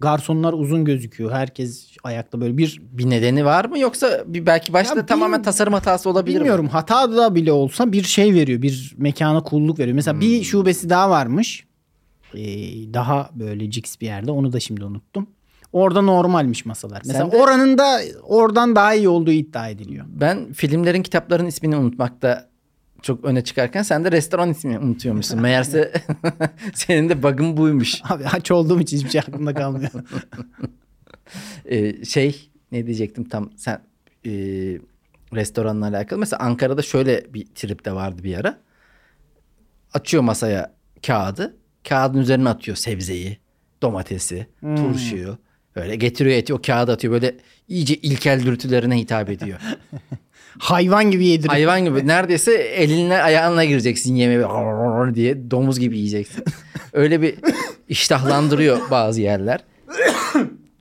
Garsonlar 0.00 0.52
uzun 0.52 0.84
gözüküyor. 0.84 1.30
Herkes 1.32 1.96
ayakta 2.04 2.40
böyle 2.40 2.56
bir 2.58 2.82
Bir 2.92 3.10
nedeni 3.10 3.44
var 3.44 3.64
mı 3.64 3.78
yoksa 3.78 4.24
bir 4.26 4.46
belki 4.46 4.72
başta 4.72 4.96
Ya 4.98 5.06
tamamen 5.06 5.42
tasarım 5.42 5.72
hatası 5.72 6.10
olabilir 6.10 6.34
mi? 6.36 6.40
bilmiyorum 6.40 6.68
hata 6.68 7.16
da 7.16 7.34
bile 7.34 7.52
olsa 7.52 7.92
bir 7.92 8.02
şey 8.02 8.34
veriyor. 8.34 8.62
Bir 8.62 8.94
mekana 8.98 9.42
kulluk 9.42 9.78
veriyor. 9.78 9.94
Mesela 9.94 10.14
Hmm. 10.14 10.20
bir 10.20 10.42
şubesi 10.42 10.90
daha 10.90 11.10
varmış. 11.10 11.66
Ee, 12.34 12.38
daha 12.94 13.30
böyle 13.34 13.70
cix 13.70 14.00
bir 14.00 14.06
yerde. 14.06 14.30
Onu 14.30 14.52
da 14.52 14.60
şimdi 14.60 14.84
unuttum. 14.84 15.26
Orada 15.72 16.02
normalmiş 16.02 16.64
masalar. 16.66 17.02
Mesela 17.06 17.32
de- 17.32 17.36
oranın 17.36 17.78
da 17.78 18.00
oradan 18.22 18.76
daha 18.76 18.94
iyi 18.94 19.08
olduğu 19.08 19.30
iddia 19.30 19.68
ediliyor. 19.68 20.06
Ben 20.08 20.52
filmlerin 20.52 21.02
kitapların 21.02 21.46
ismini 21.46 21.76
unutmakta 21.76 22.49
çok 23.02 23.24
öne 23.24 23.44
çıkarken 23.44 23.82
sen 23.82 24.04
de 24.04 24.12
restoran 24.12 24.50
ismini 24.50 24.78
unutuyormuşsun. 24.78 25.40
Meğerse 25.40 25.92
senin 26.74 27.08
de 27.08 27.22
bug'ın 27.22 27.56
buymuş. 27.56 28.00
Abi 28.04 28.26
aç 28.26 28.50
olduğum 28.50 28.80
için 28.80 28.96
hiçbir 28.96 29.10
şey 29.10 29.20
aklımda 29.20 29.54
kalmıyor. 29.54 29.90
Ee, 31.64 32.04
şey 32.04 32.50
ne 32.72 32.86
diyecektim 32.86 33.28
tam 33.28 33.50
sen 33.56 33.80
e, 34.26 34.30
restoranla 35.34 35.86
alakalı. 35.88 36.18
Mesela 36.18 36.42
Ankara'da 36.42 36.82
şöyle 36.82 37.34
bir 37.34 37.46
trip 37.54 37.84
de 37.84 37.92
vardı 37.92 38.24
bir 38.24 38.36
ara. 38.38 38.58
Açıyor 39.92 40.22
masaya 40.22 40.74
kağıdı. 41.06 41.56
Kağıdın 41.88 42.18
üzerine 42.18 42.48
atıyor 42.48 42.76
sebzeyi, 42.76 43.38
domatesi, 43.82 44.46
turşuyu. 44.60 45.38
Böyle 45.76 45.96
getiriyor 45.96 46.36
eti 46.36 46.54
o 46.54 46.60
kağıda 46.62 46.92
atıyor. 46.92 47.12
Böyle 47.12 47.36
iyice 47.68 47.94
ilkel 47.94 48.42
dürtülerine 48.46 48.98
hitap 48.98 49.30
ediyor. 49.30 49.60
Hayvan 50.58 51.10
gibi 51.10 51.26
yediriyor. 51.26 51.52
Hayvan 51.52 51.84
gibi 51.84 52.06
neredeyse 52.06 52.52
elinle 52.54 53.22
ayağınla 53.22 53.64
gireceksin 53.64 54.14
yemeğe 54.14 54.40
diye 55.14 55.50
domuz 55.50 55.80
gibi 55.80 55.98
yiyeceksin. 55.98 56.44
Öyle 56.92 57.22
bir 57.22 57.34
iştahlandırıyor 57.88 58.90
bazı 58.90 59.20
yerler. 59.20 59.64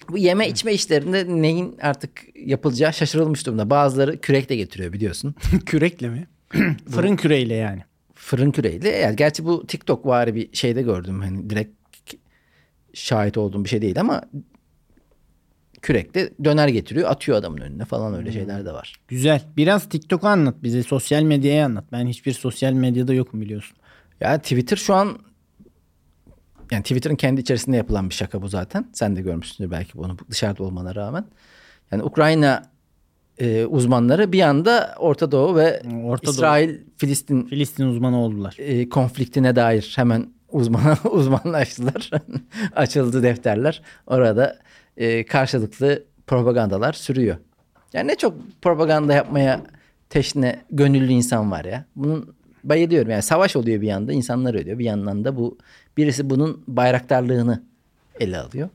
Bu 0.09 0.17
yeme 0.17 0.49
içme 0.49 0.73
işlerinde 0.73 1.25
neyin 1.27 1.77
artık 1.81 2.11
yapılacağı 2.35 2.93
şaşırılmış 2.93 3.45
durumda. 3.45 3.69
Bazıları 3.69 4.21
kürekle 4.21 4.55
getiriyor 4.55 4.93
biliyorsun. 4.93 5.35
Kürekle 5.65 6.09
mi? 6.09 6.27
Fırın 6.91 7.15
küreğiyle 7.15 7.55
yani. 7.55 7.81
Fırın 8.15 8.51
küreğiyle. 8.51 8.89
Eğer 8.89 9.11
gerçi 9.11 9.45
bu 9.45 9.67
TikTok 9.67 10.05
vari 10.05 10.35
bir 10.35 10.49
şeyde 10.53 10.81
gördüm. 10.81 11.21
Hani 11.21 11.49
direkt 11.49 11.79
şahit 12.93 13.37
olduğum 13.37 13.63
bir 13.63 13.69
şey 13.69 13.81
değil 13.81 13.99
ama 13.99 14.21
kürekle 15.81 16.29
döner 16.43 16.67
getiriyor 16.67 17.09
atıyor 17.09 17.37
adamın 17.37 17.57
önüne 17.57 17.85
falan 17.85 18.15
öyle 18.15 18.31
şeyler 18.31 18.65
de 18.65 18.73
var. 18.73 18.99
Güzel. 19.07 19.41
Biraz 19.57 19.89
TikTok'u 19.89 20.27
anlat 20.27 20.55
bize. 20.63 20.83
Sosyal 20.83 21.23
medyayı 21.23 21.65
anlat. 21.65 21.85
Ben 21.91 22.07
hiçbir 22.07 22.31
sosyal 22.31 22.73
medyada 22.73 23.13
yokum 23.13 23.41
biliyorsun. 23.41 23.77
Ya 24.19 24.37
Twitter 24.37 24.77
şu 24.77 24.93
an 24.93 25.19
yani 26.71 26.83
Twitter'ın 26.83 27.15
kendi 27.15 27.41
içerisinde 27.41 27.77
yapılan 27.77 28.09
bir 28.09 28.15
şaka 28.15 28.41
bu 28.41 28.47
zaten. 28.47 28.85
Sen 28.93 29.15
de 29.15 29.21
görmüşsündür 29.21 29.71
belki 29.71 29.97
bunu 29.97 30.17
dışarıda 30.29 30.63
olmana 30.63 30.95
rağmen. 30.95 31.25
Yani 31.91 32.03
Ukrayna 32.03 32.63
e, 33.37 33.65
uzmanları 33.65 34.31
bir 34.31 34.41
anda 34.41 34.95
Orta 34.99 35.31
Doğu 35.31 35.55
ve 35.55 35.81
Orta 36.03 36.25
Doğu. 36.27 36.31
İsrail 36.33 36.77
Filistin 36.97 37.45
Filistin 37.45 37.85
uzmanı 37.85 38.19
oldular. 38.19 38.55
e, 38.57 38.89
konfliktine 38.89 39.55
dair 39.55 39.93
hemen 39.95 40.29
uzman 40.51 40.97
uzmanlaştılar. 41.11 42.09
Açıldı 42.75 43.23
defterler. 43.23 43.81
Orada 44.07 44.59
e, 44.99 45.25
karşılıklı 45.25 46.03
propagandalar 46.27 46.93
sürüyor. 46.93 47.37
Yani 47.93 48.07
ne 48.07 48.15
çok 48.15 48.61
propaganda 48.61 49.13
yapmaya 49.13 49.61
teşne 50.09 50.61
gönüllü 50.71 51.11
insan 51.11 51.51
var 51.51 51.65
ya. 51.65 51.85
Bunun 51.95 52.35
bayılıyorum. 52.63 53.11
Yani 53.11 53.21
savaş 53.21 53.55
oluyor 53.55 53.81
bir 53.81 53.87
yanda 53.87 54.13
insanlar 54.13 54.53
ölüyor. 54.53 54.79
Bir 54.79 54.85
yandan 54.85 55.25
da 55.25 55.35
bu 55.35 55.57
birisi 55.97 56.29
bunun 56.29 56.63
bayraktarlığını 56.67 57.63
ele 58.19 58.37
alıyor. 58.37 58.69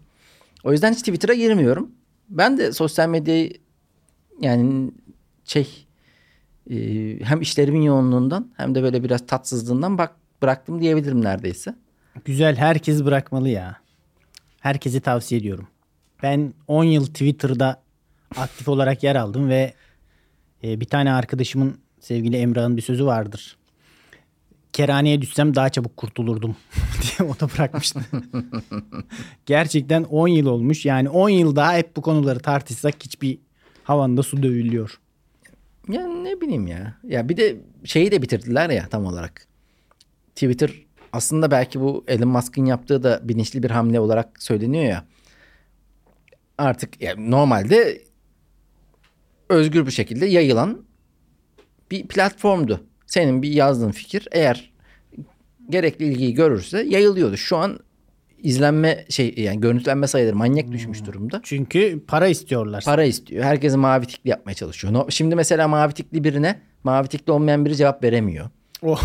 O 0.65 0.73
yüzden 0.73 0.93
hiç 0.93 0.99
Twitter'a 0.99 1.35
girmiyorum. 1.35 1.91
Ben 2.29 2.59
de 2.59 2.73
sosyal 2.73 3.09
medyayı 3.09 3.53
yani 4.41 4.91
şey 5.45 5.87
e, 6.71 6.77
hem 7.21 7.41
işlerimin 7.41 7.83
yoğunluğundan 7.83 8.53
hem 8.57 8.75
de 8.75 8.83
böyle 8.83 9.05
biraz 9.05 9.27
tatsızlığından 9.27 9.99
bak 9.99 10.17
bıraktım 10.43 10.81
diyebilirim 10.81 11.25
neredeyse. 11.25 11.75
Güzel. 12.25 12.57
Herkes 12.57 13.05
bırakmalı 13.05 13.49
ya. 13.49 13.77
Herkese 14.61 15.01
tavsiye 15.01 15.41
ediyorum. 15.41 15.69
Ben 16.25 16.55
10 16.69 16.85
yıl 16.85 17.07
Twitter'da 17.07 17.83
aktif 18.37 18.69
olarak 18.69 19.03
yer 19.03 19.17
aldım 19.17 19.49
ve 19.49 19.75
e, 20.65 20.81
bir 20.81 20.85
tane 20.85 21.13
arkadaşımın 21.13 21.79
sevgili 22.01 22.37
Emrah'ın 22.37 22.77
bir 22.77 22.83
sözü 22.83 23.07
vardır. 23.07 23.57
Kerhaneye 24.73 25.23
düşsem 25.23 25.55
daha 25.55 25.69
çabuk 25.69 25.97
kurtulurdum 25.97 26.57
diye 27.03 27.31
o 27.31 27.41
da 27.41 27.49
bırakmıştı. 27.55 28.01
Gerçekten 29.47 30.05
10 30.05 30.29
yıl 30.29 30.47
olmuş. 30.47 30.87
Yani 30.87 31.09
10 31.09 31.29
yıl 31.29 31.57
daha 31.57 31.77
hep 31.77 31.97
bu 31.97 32.03
konuları 32.03 32.41
tartışsak 32.41 32.95
hiçbir 33.05 33.39
havanda 33.83 34.23
su 34.23 34.43
dövülüyor. 34.43 35.01
Ya 35.89 36.07
ne 36.07 36.41
bileyim 36.41 36.67
ya. 36.67 36.95
Ya 37.05 37.29
bir 37.29 37.37
de 37.37 37.57
şeyi 37.85 38.11
de 38.11 38.23
bitirdiler 38.23 38.71
ya 38.71 38.89
tam 38.89 39.07
olarak. 39.07 39.47
Twitter 40.35 40.71
aslında 41.13 41.51
belki 41.51 41.81
bu 41.81 42.05
Elon 42.09 42.29
Musk'ın 42.29 42.65
yaptığı 42.65 43.03
da 43.03 43.21
bilinçli 43.29 43.63
bir 43.63 43.71
hamle 43.71 44.01
olarak 44.01 44.43
söyleniyor 44.43 44.85
ya. 44.85 45.05
Artık 46.59 47.03
yani 47.03 47.31
normalde 47.31 48.03
özgür 49.49 49.87
bir 49.87 49.91
şekilde 49.91 50.27
yayılan 50.27 50.85
bir 51.91 52.07
platformdu. 52.09 52.81
Senin 53.07 53.43
bir 53.43 53.49
yazdığın 53.51 53.91
fikir 53.91 54.29
eğer 54.33 54.73
gerekli 55.71 56.05
ilgiyi 56.05 56.35
görürse 56.35 56.83
yayılıyordu. 56.83 57.37
Şu 57.37 57.57
an 57.57 57.79
izlenme 58.39 59.07
şey 59.09 59.35
yani 59.37 59.61
görüntülenme 59.61 60.07
sayıları 60.07 60.37
manyak 60.37 60.73
düşmüş 60.73 61.05
durumda. 61.07 61.41
Çünkü 61.45 62.05
para 62.07 62.29
istiyorlar. 62.29 62.85
Para 62.85 63.05
istiyor. 63.05 63.45
Herkesi 63.45 63.77
mavi 63.77 64.07
tikli 64.07 64.29
yapmaya 64.31 64.55
çalışıyor. 64.55 64.93
No- 64.93 65.11
Şimdi 65.11 65.35
mesela 65.37 65.69
mavi 65.69 65.93
tikli 65.93 66.25
birine 66.25 66.61
mavi 66.85 67.09
tikli 67.09 67.33
olmayan 67.33 67.65
biri 67.65 67.77
cevap 67.77 68.05
veremiyor. 68.05 68.51
O. 68.83 68.99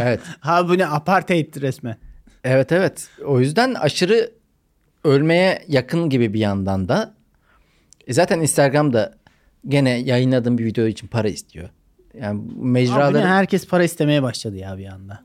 Evet. 0.00 0.20
ha 0.40 0.68
bu 0.68 0.78
ne 0.78 0.86
apartheid 0.86 1.60
resmen. 1.60 1.96
evet 2.44 2.72
evet. 2.72 3.08
O 3.26 3.40
yüzden 3.40 3.74
aşırı 3.74 4.32
ölmeye 5.04 5.64
yakın 5.68 6.10
gibi 6.10 6.34
bir 6.34 6.40
yandan 6.40 6.88
da 6.88 7.14
E 8.06 8.12
zaten 8.12 8.40
Instagram'da 8.40 9.14
gene 9.68 9.90
yayınladığım 9.90 10.58
bir 10.58 10.64
video 10.64 10.86
için 10.86 11.06
para 11.06 11.28
istiyor. 11.28 11.68
Yani 12.20 12.40
Abi 12.40 12.54
mecraları 12.64 13.18
ne, 13.18 13.26
herkes 13.26 13.66
para 13.66 13.84
istemeye 13.84 14.22
başladı 14.22 14.56
ya 14.56 14.78
bir 14.78 14.86
anda. 14.86 15.24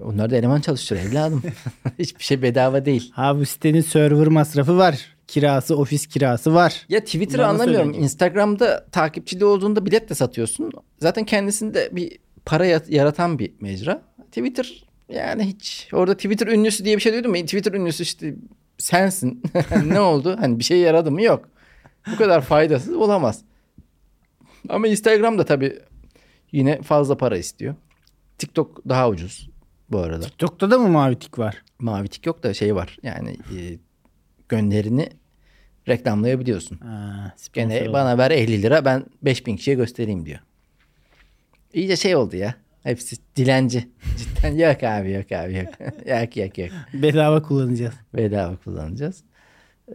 onlar 0.00 0.30
da 0.30 0.36
eleman 0.36 0.60
çalıştırıyor 0.60 1.06
evladım. 1.06 1.42
Hiçbir 1.98 2.24
şey 2.24 2.42
bedava 2.42 2.84
değil. 2.84 3.10
Ha 3.14 3.36
bu 3.38 3.46
sitenin 3.46 3.80
server 3.80 4.26
masrafı 4.28 4.76
var. 4.78 5.06
Kirası, 5.26 5.76
ofis 5.76 6.06
kirası 6.06 6.54
var. 6.54 6.86
Ya 6.88 7.00
Twitter'ı 7.04 7.42
Bana 7.42 7.48
anlamıyorum. 7.48 7.84
söyleyecek. 7.86 8.04
Instagram'da 8.04 8.86
takipçili 8.92 9.44
olduğunda 9.44 9.86
bilet 9.86 10.10
de 10.10 10.14
satıyorsun. 10.14 10.72
Zaten 11.00 11.24
kendisinde 11.24 11.88
bir 11.92 12.18
para 12.44 12.66
ya- 12.66 12.82
yaratan 12.88 13.38
bir 13.38 13.52
mecra. 13.60 14.02
Twitter 14.26 14.84
yani 15.12 15.44
hiç 15.44 15.88
orada 15.92 16.14
Twitter 16.16 16.46
ünlüsü 16.46 16.84
diye 16.84 16.96
bir 16.96 17.00
şey 17.02 17.12
duydum? 17.12 17.34
Twitter 17.34 17.72
ünlüsü 17.72 18.02
işte 18.02 18.34
sensin. 18.78 19.42
ne 19.84 20.00
oldu? 20.00 20.36
Hani 20.40 20.58
bir 20.58 20.64
şey 20.64 20.78
yaradı 20.78 21.10
mı? 21.10 21.22
Yok. 21.22 21.48
Bu 22.12 22.16
kadar 22.16 22.40
faydasız 22.40 22.96
olamaz. 22.96 23.40
Ama 24.68 24.88
Instagram'da 24.88 25.44
tabii 25.44 25.78
yine 26.52 26.82
fazla 26.82 27.16
para 27.16 27.36
istiyor. 27.38 27.74
TikTok 28.38 28.88
daha 28.88 29.08
ucuz 29.08 29.48
bu 29.90 29.98
arada. 29.98 30.24
TikTok'ta 30.24 30.70
da 30.70 30.78
mı 30.78 30.88
mavi 30.88 31.18
tik 31.18 31.38
var? 31.38 31.62
Mavi 31.78 32.08
tik 32.08 32.26
yok 32.26 32.42
da 32.42 32.54
şey 32.54 32.74
var. 32.74 32.98
Yani 33.02 33.30
e, 33.30 33.78
gönderini 34.48 35.08
reklamlayabiliyorsun. 35.88 36.76
Ha, 36.78 37.34
Gene 37.52 37.92
bana 37.92 38.18
ver 38.18 38.30
50 38.30 38.62
lira 38.62 38.84
ben 38.84 39.04
5000 39.22 39.56
kişiye 39.56 39.76
göstereyim 39.76 40.26
diyor. 40.26 40.38
İyice 41.72 41.96
şey 41.96 42.16
oldu 42.16 42.36
ya. 42.36 42.54
Hepsi 42.88 43.16
dilenci. 43.36 43.88
Cidden 44.18 44.56
yok 44.68 44.82
abi 44.82 45.12
yok 45.12 45.32
abi 45.32 45.54
yok. 45.56 45.68
yok 46.06 46.36
yok 46.36 46.58
yok. 46.58 46.70
Bedava 46.94 47.42
kullanacağız. 47.42 47.94
Bedava 48.16 48.56
kullanacağız. 48.56 49.22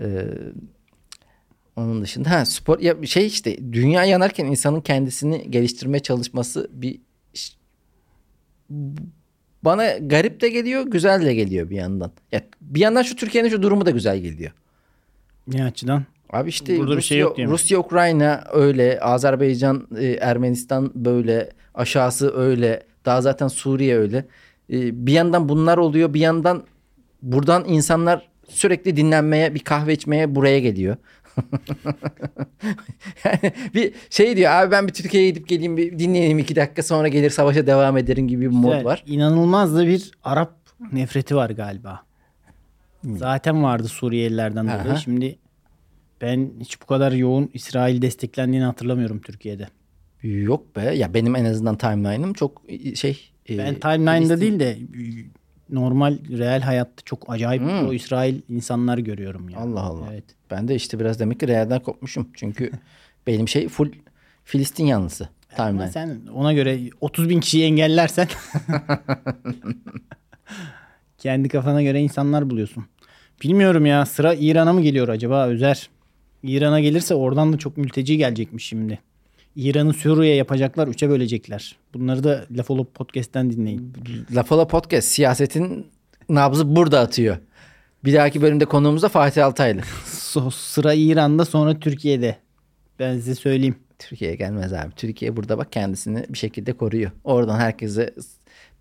Ee, 0.02 0.26
onun 1.76 2.02
dışında 2.02 2.32
ha 2.32 2.46
spor 2.46 2.80
ya 2.80 3.06
şey 3.06 3.28
işte 3.28 3.74
dünya 3.74 4.06
yanarken 4.06 4.46
insanın 4.46 4.82
kendisini 4.82 5.52
geliştirmeye 5.52 6.00
çalışması 6.00 6.70
bir 6.72 7.02
bana 9.64 9.98
garip 9.98 10.42
de 10.42 10.50
geliyor, 10.50 10.86
güzel 10.88 11.26
de 11.26 11.36
geliyor 11.36 11.70
bir 11.70 11.76
yandan. 11.76 12.12
Ya 12.32 12.42
bir 12.62 12.80
yandan 12.80 13.04
şu 13.04 13.16
Türkiye'nin 13.16 13.50
şu 13.50 13.62
durumu 13.62 13.86
da 13.86 13.92
güzel 13.92 14.20
geliyor. 14.20 14.52
Ne 15.48 15.64
açıdan? 15.64 16.06
Abi 16.34 16.50
işte 16.50 16.78
Burada 16.78 16.92
bir 16.92 16.98
Rusya, 16.98 17.08
şey 17.08 17.20
yok 17.20 17.38
mi? 17.38 17.48
Rusya, 17.48 17.80
Ukrayna 17.80 18.44
öyle, 18.54 19.00
Azerbaycan, 19.00 19.88
e, 20.00 20.06
Ermenistan 20.08 20.92
böyle, 20.96 21.50
aşağısı 21.74 22.38
öyle, 22.38 22.84
daha 23.06 23.22
zaten 23.22 23.48
Suriye 23.48 23.98
öyle. 23.98 24.18
E, 24.70 25.06
bir 25.08 25.14
yandan 25.14 25.50
bunlar 25.50 25.78
oluyor, 25.78 26.14
bir 26.14 26.20
yandan 26.20 26.64
buradan 27.22 27.66
insanlar 27.68 28.28
sürekli 28.50 28.98
dinlenmeye, 28.98 29.56
bir 29.56 29.60
kahve 29.60 29.94
içmeye 29.94 30.36
buraya 30.36 30.60
geliyor. 30.60 30.98
yani 33.26 33.54
bir 33.74 33.94
şey 34.10 34.38
diyor 34.38 34.52
abi 34.52 34.72
ben 34.72 34.88
bir 34.88 34.94
Türkiye'ye 34.94 35.30
gidip 35.30 35.48
geleyim 35.48 35.78
bir 35.78 36.00
dinleneyim 36.00 36.40
iki 36.40 36.56
dakika 36.56 36.84
sonra 36.84 37.08
gelir 37.08 37.30
savaşa 37.30 37.68
devam 37.68 37.98
ederim 37.98 38.28
gibi 38.28 38.42
bir 38.42 38.56
mod 38.56 38.72
Güzel. 38.72 38.86
var. 38.86 39.04
İnanılmaz 39.08 39.76
da 39.76 39.88
bir 39.88 40.12
Arap 40.24 40.54
nefreti 40.92 41.36
var 41.36 41.50
galiba. 41.50 42.04
Zaten 43.04 43.64
vardı 43.64 43.88
Suriyelilerden 43.88 44.66
dolayı. 44.66 44.80
Aha. 44.80 44.96
Şimdi 44.96 45.38
ben 46.24 46.50
hiç 46.60 46.82
bu 46.82 46.86
kadar 46.86 47.12
yoğun 47.12 47.50
İsrail 47.54 48.02
desteklendiğini 48.02 48.66
hatırlamıyorum 48.66 49.22
Türkiye'de. 49.22 49.68
Yok 50.24 50.76
be 50.76 50.82
ya 50.82 51.14
benim 51.14 51.36
en 51.36 51.46
azından 51.46 51.78
timeline'ım 51.78 52.34
çok 52.34 52.62
şey. 52.96 53.20
e, 53.50 53.58
Ben 53.58 53.76
timeline'da 53.80 54.34
Filistin- 54.34 54.42
değil 54.42 54.60
de 54.60 54.78
normal 55.70 56.18
real 56.38 56.62
hayatta 56.62 57.02
çok 57.06 57.26
acayip 57.34 57.62
Hmm. 57.62 57.88
o 57.88 57.94
İsrail 57.94 58.42
insanlar 58.50 58.98
görüyorum 58.98 59.50
ya. 59.50 59.60
Allah 59.60 59.82
Allah. 59.82 60.06
Evet. 60.12 60.24
Ben 60.52 60.68
de 60.68 60.76
işte 60.76 61.00
biraz 61.00 61.20
demek 61.20 61.40
ki 61.40 61.48
realden 61.48 61.80
kopmuşum. 61.80 62.28
Çünkü 62.34 62.72
benim 63.28 63.48
şey 63.48 63.68
full 63.70 63.92
Filistin 64.46 64.86
yanlısı. 64.86 65.30
Ama 65.58 65.68
Timeline. 65.70 65.92
sen 65.92 66.20
ona 66.34 66.54
göre 66.54 66.80
30 67.02 67.30
bin 67.30 67.40
kişiyi 67.40 67.64
engellersen 67.64 68.28
kendi 71.18 71.50
kafana 71.50 71.84
göre 71.84 72.02
insanlar 72.02 72.50
buluyorsun. 72.50 72.86
Bilmiyorum 73.44 73.86
ya 73.86 74.06
sıra 74.06 74.34
İran'a 74.34 74.74
mı 74.74 74.82
geliyor 74.82 75.08
acaba 75.08 75.48
Özer? 75.48 75.90
İran'a 76.44 76.80
gelirse 76.80 77.16
oradan 77.16 77.54
da 77.54 77.58
çok 77.58 77.78
mülteci 77.78 78.18
gelecekmiş 78.18 78.66
şimdi. 78.66 79.00
İran'ı 79.56 79.94
Suriye 79.94 80.36
yapacaklar, 80.36 80.88
üçe 80.88 81.10
bölecekler. 81.10 81.76
Bunları 81.94 82.24
da 82.24 82.46
Laf 82.52 82.72
Olup 82.72 82.94
Podcast'ten 82.94 83.52
dinleyin. 83.52 83.94
Lafola 84.32 84.68
Podcast 84.68 85.08
siyasetin 85.08 85.88
nabzı 86.30 86.76
burada 86.76 87.00
atıyor. 87.00 87.38
Bir 88.06 88.14
dahaki 88.14 88.42
bölümde 88.42 88.66
konuğumuz 88.66 89.04
da 89.04 89.10
Fatih 89.10 89.46
Altaylı. 89.46 89.82
So- 90.06 90.52
sıra 90.52 90.94
İran'da 90.94 91.46
sonra 91.46 91.80
Türkiye'de. 91.80 92.38
Ben 93.00 93.14
size 93.16 93.36
söyleyeyim. 93.36 93.76
Türkiye'ye 94.00 94.36
gelmez 94.36 94.74
abi. 94.74 94.92
Türkiye 94.96 95.38
burada 95.38 95.58
bak 95.58 95.72
kendisini 95.72 96.26
bir 96.30 96.38
şekilde 96.38 96.74
koruyor. 96.74 97.12
Oradan 97.24 97.60
herkese 97.60 98.14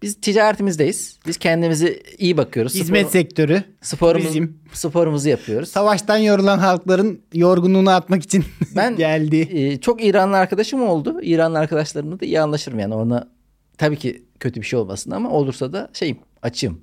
biz 0.03 0.21
ticaretimizdeyiz. 0.21 1.19
Biz 1.27 1.37
kendimizi 1.37 2.03
iyi 2.19 2.37
bakıyoruz. 2.37 2.75
Hizmet 2.75 3.07
Spor- 3.07 3.11
sektörü, 3.11 3.63
sporumuz, 3.81 4.27
turizm. 4.29 4.49
sporumuzu 4.73 5.29
yapıyoruz. 5.29 5.69
Savaştan 5.69 6.17
yorulan 6.17 6.59
halkların 6.59 7.21
yorgunluğunu 7.35 7.91
atmak 7.91 8.23
için 8.23 8.45
Ben 8.77 8.97
geldi. 8.97 9.49
e, 9.53 9.81
çok 9.81 10.05
İranlı 10.05 10.37
arkadaşım 10.37 10.83
oldu. 10.83 11.21
İranlı 11.23 11.59
arkadaşlarımla 11.59 12.21
da 12.21 12.25
iyi 12.25 12.41
anlaşırım 12.41 12.79
yani. 12.79 12.95
Ona 12.95 13.29
tabii 13.79 13.97
ki 13.97 14.23
kötü 14.41 14.61
bir 14.61 14.67
şey 14.67 14.79
olmasın 14.79 15.11
ama 15.11 15.31
olursa 15.31 15.73
da 15.73 15.89
şeyim 15.93 16.19
açığım 16.43 16.81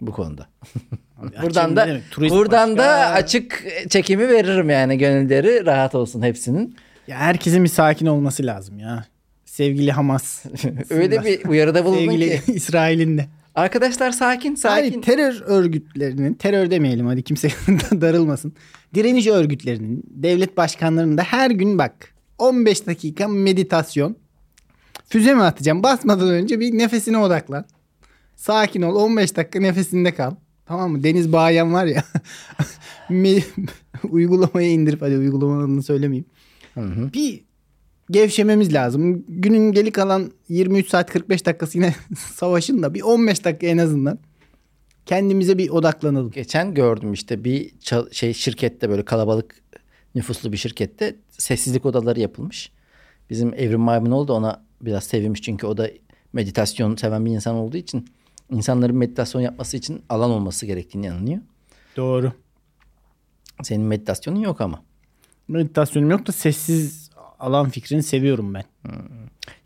bu 0.00 0.12
konuda. 0.12 0.46
buradan 1.42 1.76
da 1.76 2.00
buradan 2.18 2.70
başka. 2.78 2.82
da 2.82 2.96
açık 3.12 3.64
çekimi 3.88 4.28
veririm 4.28 4.70
yani 4.70 4.98
gönülleri 4.98 5.66
rahat 5.66 5.94
olsun 5.94 6.22
hepsinin. 6.22 6.76
Ya 7.08 7.16
herkesin 7.16 7.64
bir 7.64 7.68
sakin 7.68 8.06
olması 8.06 8.46
lazım 8.46 8.78
ya. 8.78 9.04
Sevgili 9.50 9.92
Hamas. 9.92 10.44
Öyle 10.90 11.24
bir 11.24 11.44
uyarıda 11.44 11.84
bulundun 11.84 12.12
Sevgili 12.12 12.40
ki. 12.44 12.52
İsrail'in 12.52 13.18
de. 13.18 13.26
Arkadaşlar 13.54 14.10
sakin 14.10 14.54
sakin. 14.54 14.90
Hani 14.90 15.00
terör 15.00 15.42
örgütlerinin, 15.46 16.34
terör 16.34 16.70
demeyelim 16.70 17.06
hadi 17.06 17.22
kimse 17.22 17.48
darılmasın. 18.00 18.52
Direniş 18.94 19.26
örgütlerinin, 19.26 20.02
devlet 20.10 20.56
başkanlarının 20.56 21.18
da 21.18 21.22
her 21.22 21.50
gün 21.50 21.78
bak 21.78 22.14
15 22.38 22.86
dakika 22.86 23.28
meditasyon. 23.28 24.16
Füze 25.08 25.34
mi 25.34 25.42
atacağım? 25.42 25.82
Basmadan 25.82 26.28
önce 26.28 26.60
bir 26.60 26.78
nefesine 26.78 27.18
odaklan. 27.18 27.64
Sakin 28.36 28.82
ol 28.82 28.94
15 28.94 29.36
dakika 29.36 29.60
nefesinde 29.60 30.14
kal. 30.14 30.34
Tamam 30.66 30.92
mı? 30.92 31.02
Deniz 31.02 31.32
Bağyan 31.32 31.72
var 31.72 31.86
ya. 31.86 32.04
uygulamayı 34.10 34.70
indirip 34.70 35.02
hadi 35.02 35.16
uygulamanın 35.18 35.64
adını 35.64 35.82
söylemeyeyim. 35.82 36.26
Bir 37.14 37.49
gevşememiz 38.10 38.74
lazım. 38.74 39.24
Günün 39.28 39.72
geri 39.72 39.90
kalan 39.90 40.32
23 40.48 40.88
saat 40.88 41.10
45 41.10 41.46
dakikası 41.46 41.78
yine 41.78 41.94
savaşın 42.34 42.82
da 42.82 42.94
bir 42.94 43.02
15 43.02 43.44
dakika 43.44 43.66
en 43.66 43.78
azından 43.78 44.18
kendimize 45.06 45.58
bir 45.58 45.70
odaklanalım. 45.70 46.30
Geçen 46.30 46.74
gördüm 46.74 47.12
işte 47.12 47.44
bir 47.44 47.70
şey 48.12 48.34
şirkette 48.34 48.90
böyle 48.90 49.04
kalabalık 49.04 49.54
nüfuslu 50.14 50.52
bir 50.52 50.56
şirkette 50.56 51.16
sessizlik 51.30 51.86
odaları 51.86 52.20
yapılmış. 52.20 52.72
Bizim 53.30 53.54
Evrim 53.54 53.80
Mayminoğlu 53.80 54.28
da 54.28 54.32
ona 54.32 54.64
biraz 54.80 55.04
sevinmiş 55.04 55.42
çünkü 55.42 55.66
o 55.66 55.76
da 55.76 55.90
meditasyon 56.32 56.96
seven 56.96 57.26
bir 57.26 57.30
insan 57.30 57.54
olduğu 57.54 57.76
için 57.76 58.08
insanların 58.50 58.96
meditasyon 58.96 59.42
yapması 59.42 59.76
için 59.76 60.02
alan 60.08 60.30
olması 60.30 60.66
gerektiğini 60.66 61.06
inanıyor. 61.06 61.40
Doğru. 61.96 62.32
Senin 63.62 63.86
meditasyonun 63.86 64.40
yok 64.40 64.60
ama. 64.60 64.82
Meditasyonum 65.48 66.10
yok 66.10 66.26
da 66.26 66.32
sessiz 66.32 66.99
alan 67.40 67.70
fikrini 67.70 68.02
seviyorum 68.02 68.54
ben. 68.54 68.64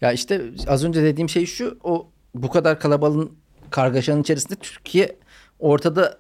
Ya 0.01 0.13
işte 0.13 0.43
az 0.67 0.85
önce 0.85 1.03
dediğim 1.03 1.29
şey 1.29 1.47
şu 1.47 1.79
o 1.85 2.09
bu 2.35 2.51
kadar 2.51 2.81
kalabalığın 2.81 3.33
kargaşanın 3.71 4.23
içerisinde 4.23 4.55
Türkiye 4.55 5.17
ortada 5.59 6.19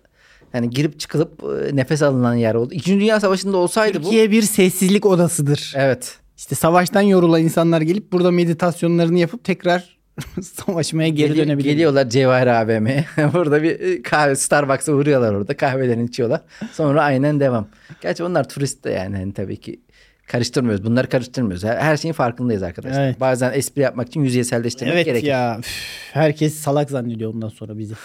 yani 0.54 0.70
girip 0.70 1.00
çıkılıp 1.00 1.42
e, 1.44 1.76
nefes 1.76 2.02
alınan 2.02 2.34
yer 2.34 2.54
oldu. 2.54 2.74
İkinci 2.74 3.00
Dünya 3.00 3.20
Savaşı'nda 3.20 3.56
olsaydı 3.56 3.98
bu. 3.98 4.02
Türkiye 4.02 4.30
bir 4.30 4.42
sessizlik 4.42 5.06
odasıdır. 5.06 5.72
Evet. 5.76 6.18
İşte 6.36 6.54
savaştan 6.54 7.00
yorulan 7.02 7.42
insanlar 7.42 7.80
gelip 7.80 8.12
burada 8.12 8.30
meditasyonlarını 8.30 9.18
yapıp 9.18 9.44
tekrar 9.44 9.98
savaşmaya 10.42 11.08
geri 11.08 11.32
Geli- 11.32 11.38
dönebilir. 11.44 11.64
Geliyorlar 11.70 12.10
Cevahir 12.10 12.46
AVM'ye. 12.46 13.04
Burada 13.34 13.62
bir 13.62 13.80
e, 13.80 14.02
kahve 14.02 14.36
Starbucks'a 14.36 14.92
uğruyorlar 14.92 15.34
orada. 15.34 15.56
Kahvelerini 15.56 16.04
içiyorlar. 16.04 16.40
Sonra 16.72 17.02
aynen 17.02 17.40
devam. 17.40 17.68
Gerçi 18.00 18.24
onlar 18.24 18.48
turist 18.48 18.84
de 18.84 18.90
yani 18.90 19.16
hani 19.16 19.32
tabii 19.32 19.56
ki 19.56 19.80
karıştırmıyoruz. 20.28 20.84
Bunları 20.84 21.08
karıştırmıyoruz. 21.08 21.64
Her, 21.64 21.76
her 21.76 21.96
şeyin 21.96 22.12
farkındayız 22.12 22.62
arkadaşlar. 22.62 23.04
Evet. 23.04 23.20
Bazen 23.20 23.52
espri 23.52 23.82
yapmak 23.82 24.08
için 24.08 24.20
yüzeyselleştirmek 24.20 24.94
Evet 24.94 25.04
gerekir. 25.04 25.26
ya 25.26 25.56
üf, 25.58 25.66
herkes 26.12 26.54
salak 26.54 26.90
zannediyor 26.90 27.34
ondan 27.34 27.48
sonra 27.48 27.78
bizi. 27.78 27.94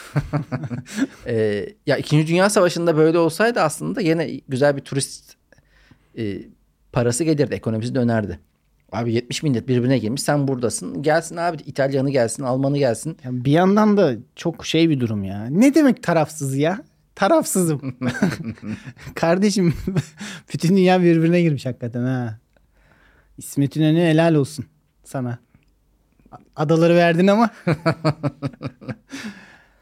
Ee, 1.27 1.65
ya 1.88 1.97
İkinci 1.97 2.27
Dünya 2.27 2.49
Savaşı'nda 2.49 2.97
böyle 2.97 3.17
olsaydı 3.17 3.62
aslında 3.62 4.01
yine 4.01 4.32
güzel 4.47 4.75
bir 4.77 4.82
turist 4.82 5.34
e, 6.17 6.38
parası 6.91 7.23
gelirdi. 7.23 7.53
Ekonomisi 7.53 7.95
dönerdi. 7.95 8.39
Abi 8.91 9.13
70 9.13 9.43
millet 9.43 9.67
birbirine 9.67 9.97
girmiş. 9.97 10.21
Sen 10.21 10.47
buradasın. 10.47 11.01
Gelsin 11.03 11.38
abi 11.38 11.58
İtalyanı 11.65 12.10
gelsin, 12.10 12.43
Almanı 12.43 12.77
gelsin. 12.77 13.17
Ya 13.23 13.32
bir 13.45 13.51
yandan 13.51 13.97
da 13.97 14.13
çok 14.36 14.65
şey 14.65 14.89
bir 14.89 14.99
durum 14.99 15.23
ya. 15.23 15.45
Ne 15.45 15.75
demek 15.75 16.03
tarafsız 16.03 16.58
ya? 16.58 16.79
Tarafsızım. 17.19 17.82
Kardeşim 19.15 19.73
bütün 20.53 20.77
dünya 20.77 21.01
birbirine 21.01 21.41
girmiş 21.41 21.65
hakikaten 21.65 22.03
ha. 22.03 22.39
İsmet 23.38 23.75
İnönü 23.75 23.99
helal 23.99 24.36
olsun 24.36 24.65
sana. 25.03 25.39
Adaları 26.55 26.95
verdin 26.95 27.27
ama 27.27 27.49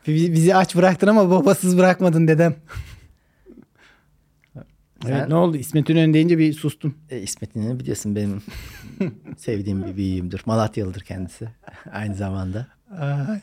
bizi, 0.08 0.56
aç 0.56 0.76
bıraktın 0.76 1.08
ama 1.08 1.30
babasız 1.30 1.78
bırakmadın 1.78 2.28
dedem. 2.28 2.56
Evet, 4.56 4.66
Sen- 5.04 5.30
ne 5.30 5.36
oldu? 5.36 5.58
İsmet 5.58 5.90
İnönü 5.90 6.14
deyince 6.14 6.38
bir 6.38 6.54
sustum. 6.54 6.98
E, 7.10 7.20
İsmet 7.20 7.56
İnönü 7.56 7.80
biliyorsun 7.80 8.16
benim 8.16 8.42
sevdiğim 9.38 9.86
bir 9.86 9.98
büyüğümdür. 9.98 10.42
Malatyalıdır 10.46 11.02
kendisi 11.02 11.50
aynı 11.92 12.16
zamanda. 12.16 12.68
Ay. 13.00 13.42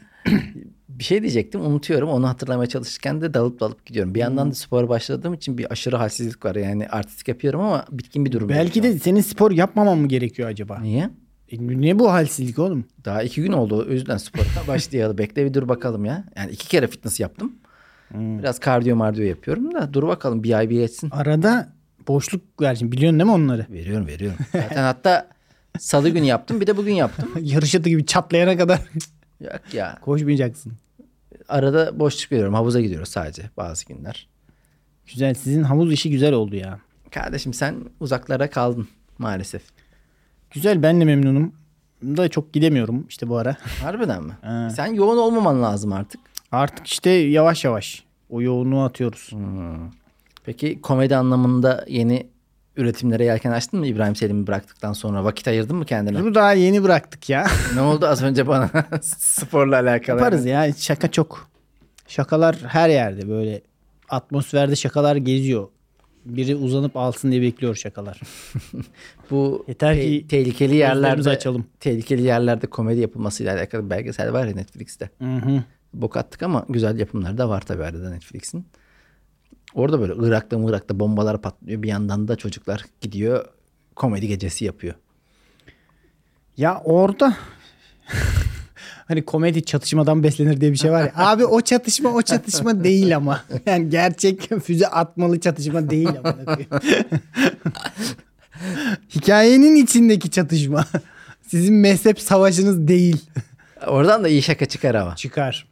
Bir 0.89 1.05
şey 1.05 1.23
diyecektim 1.23 1.61
unutuyorum. 1.61 2.09
Onu 2.09 2.29
hatırlamaya 2.29 2.69
çalışırken 2.69 3.21
de 3.21 3.35
dalıp 3.35 3.61
dalıp 3.61 3.87
gidiyorum. 3.87 4.15
Bir 4.15 4.21
yandan 4.21 4.51
da 4.51 4.55
spora 4.55 4.89
başladığım 4.89 5.35
için 5.35 5.59
bir 5.59 5.73
aşırı 5.73 5.97
halsizlik 5.97 6.45
var. 6.45 6.55
Yani 6.55 6.89
artistik 6.89 7.29
yapıyorum 7.29 7.61
ama 7.61 7.85
bitkin 7.91 8.25
bir 8.25 8.33
durum. 8.33 8.49
Belki 8.49 8.83
de 8.83 8.99
senin 8.99 9.21
spor 9.21 9.51
yapmaman 9.51 9.99
mı 9.99 10.09
gerekiyor 10.09 10.49
acaba? 10.49 10.81
Niye? 10.81 11.11
E, 11.53 11.59
niye 11.59 11.99
bu 11.99 12.13
halsizlik 12.13 12.59
oğlum? 12.59 12.85
Daha 13.05 13.23
iki 13.23 13.43
gün 13.43 13.53
oldu. 13.53 13.87
O 13.89 13.93
yüzden 13.93 14.17
spora 14.17 14.45
başlayalım. 14.69 15.19
Bekle 15.19 15.45
bir 15.45 15.55
dur 15.55 15.69
bakalım 15.69 16.05
ya. 16.05 16.25
Yani 16.37 16.51
iki 16.51 16.69
kere 16.69 16.87
fitness 16.87 17.21
yaptım. 17.21 17.53
Biraz 18.15 18.61
kardiyo 18.61 18.97
mardiyo 18.97 19.27
yapıyorum 19.27 19.75
da 19.75 19.95
dur 19.95 20.03
bakalım 20.03 20.43
bir 20.43 20.53
ay 20.53 20.71
bir 20.71 20.77
geçsin. 20.81 21.11
Arada 21.11 21.73
boşluk 22.09 22.61
ver 22.61 22.75
şimdi. 22.75 22.93
Biliyorsun 22.93 23.19
değil 23.19 23.31
mi 23.31 23.35
onları? 23.35 23.67
Veriyorum 23.71 24.07
veriyorum. 24.07 24.39
Zaten 24.53 24.83
hatta 24.83 25.29
salı 25.79 26.09
günü 26.09 26.25
yaptım 26.25 26.61
bir 26.61 26.67
de 26.67 26.77
bugün 26.77 26.93
yaptım. 26.93 27.29
Yarış 27.41 27.75
atı 27.75 27.89
gibi 27.89 28.07
çatlayana 28.07 28.57
kadar 28.57 28.81
Yok 29.41 29.75
ya. 29.75 29.99
koşmayacaksın. 30.01 30.73
Arada 31.49 31.99
boşluk 31.99 32.33
veriyorum. 32.33 32.55
Havuza 32.55 32.81
gidiyoruz 32.81 33.09
sadece 33.09 33.51
bazı 33.57 33.87
günler. 33.87 34.29
Güzel. 35.07 35.35
Sizin 35.35 35.63
havuz 35.63 35.93
işi 35.93 36.11
güzel 36.11 36.33
oldu 36.33 36.57
ya. 36.57 36.79
Kardeşim 37.11 37.55
sen 37.55 37.77
uzaklara 38.01 38.51
kaldın 38.51 38.89
maalesef. 39.19 39.63
Güzel 40.51 40.83
ben 40.83 41.01
de 41.01 41.05
memnunum. 41.05 41.55
Da 42.03 42.29
çok 42.29 42.53
gidemiyorum 42.53 43.07
işte 43.09 43.29
bu 43.29 43.37
ara. 43.37 43.57
Harbiden 43.83 44.23
mi? 44.25 44.33
Ha. 44.43 44.71
Sen 44.71 44.87
yoğun 44.95 45.19
olmaman 45.19 45.63
lazım 45.63 45.93
artık. 45.93 46.21
Artık 46.53 46.87
işte 46.87 47.11
yavaş 47.11 47.65
yavaş 47.65 48.05
o 48.31 48.43
yoğunluğu 48.43 48.83
atıyoruz. 48.83 49.31
Peki 50.45 50.81
komedi 50.81 51.17
anlamında 51.17 51.85
yeni 51.89 52.27
üretimlere 52.77 53.25
yelken 53.25 53.51
açtın 53.51 53.81
mı 53.81 53.87
İbrahim 53.87 54.17
Selim'i 54.17 54.47
bıraktıktan 54.47 54.93
sonra? 54.93 55.25
Vakit 55.25 55.49
ayırdın 55.49 55.77
mı 55.77 55.85
kendine? 55.87 56.21
Bunu 56.21 56.35
daha 56.35 56.53
yeni 56.53 56.83
bıraktık 56.83 57.29
ya. 57.31 57.47
ne 57.75 57.81
oldu 57.81 58.07
az 58.07 58.23
önce 58.23 58.47
bana 58.47 58.71
sporla 59.03 59.77
alakalı? 59.81 60.19
Yaparız 60.19 60.47
ya 60.47 60.73
şaka 60.73 61.11
çok. 61.11 61.49
Şakalar 62.09 62.57
her 62.67 62.89
yerde 62.89 63.29
böyle 63.29 63.63
atmosferde 64.09 64.77
şakalar 64.77 65.17
geziyor. 65.17 65.69
Biri 66.25 66.57
uzanıp 66.57 66.97
alsın 66.97 67.31
diye 67.31 67.43
bekliyor 67.43 67.75
şakalar. 67.75 68.21
Bu 69.31 69.65
Yeter 69.69 69.95
te- 69.95 70.01
ki 70.03 70.27
tehlikeli 70.29 70.77
yerlerde 70.77 71.31
açalım. 71.31 71.67
tehlikeli 71.81 72.23
yerlerde 72.23 72.67
komedi 72.67 73.01
yapılmasıyla 73.01 73.55
alakalı 73.57 73.91
belgesel 73.91 74.33
var 74.33 74.47
ya 74.47 74.55
Netflix'te. 74.55 75.11
Hı 75.19 75.25
hı. 75.37 75.63
Bok 75.95 76.17
attık 76.17 76.43
ama 76.43 76.65
güzel 76.69 76.99
yapımları 76.99 77.39
da 77.39 77.49
var 77.49 77.61
tabii 77.61 77.85
arada 77.85 78.11
Netflix'in. 78.11 78.67
Orada 79.75 80.01
böyle 80.01 80.29
Irak'ta 80.29 80.57
Irak'ta 80.69 81.01
bombalar 81.01 81.43
patlıyor. 81.43 81.83
Bir 81.83 81.89
yandan 81.89 82.29
da 82.29 82.37
çocuklar 82.37 82.85
gidiyor 83.01 83.45
komedi 83.97 84.29
gecesi 84.29 84.65
yapıyor. 84.65 84.95
Ya 86.57 86.81
orada 86.85 87.37
hani 89.09 89.25
komedi 89.25 89.65
çatışmadan 89.65 90.23
beslenir 90.23 90.61
diye 90.61 90.73
bir 90.73 90.77
şey 90.77 90.91
var 90.91 91.03
ya. 91.05 91.13
Abi 91.17 91.45
o 91.45 91.61
çatışma 91.61 92.11
o 92.11 92.23
çatışma 92.23 92.85
değil 92.85 93.17
ama. 93.17 93.45
Yani 93.67 93.91
gerçek 93.91 94.51
füze 94.65 94.87
atmalı 94.87 95.41
çatışma 95.41 95.91
değil 95.91 96.09
ama. 96.25 96.37
Hikayenin 99.15 99.77
içindeki 99.77 100.31
çatışma. 100.31 100.87
Sizin 101.49 101.75
mezhep 101.75 102.21
savaşınız 102.21 102.89
değil. 102.89 103.25
Oradan 103.87 104.25
da 104.25 104.29
iyi 104.29 104.43
şaka 104.43 104.67
çıkar 104.67 104.95
ama. 104.95 105.17
Çıkar. 105.17 105.69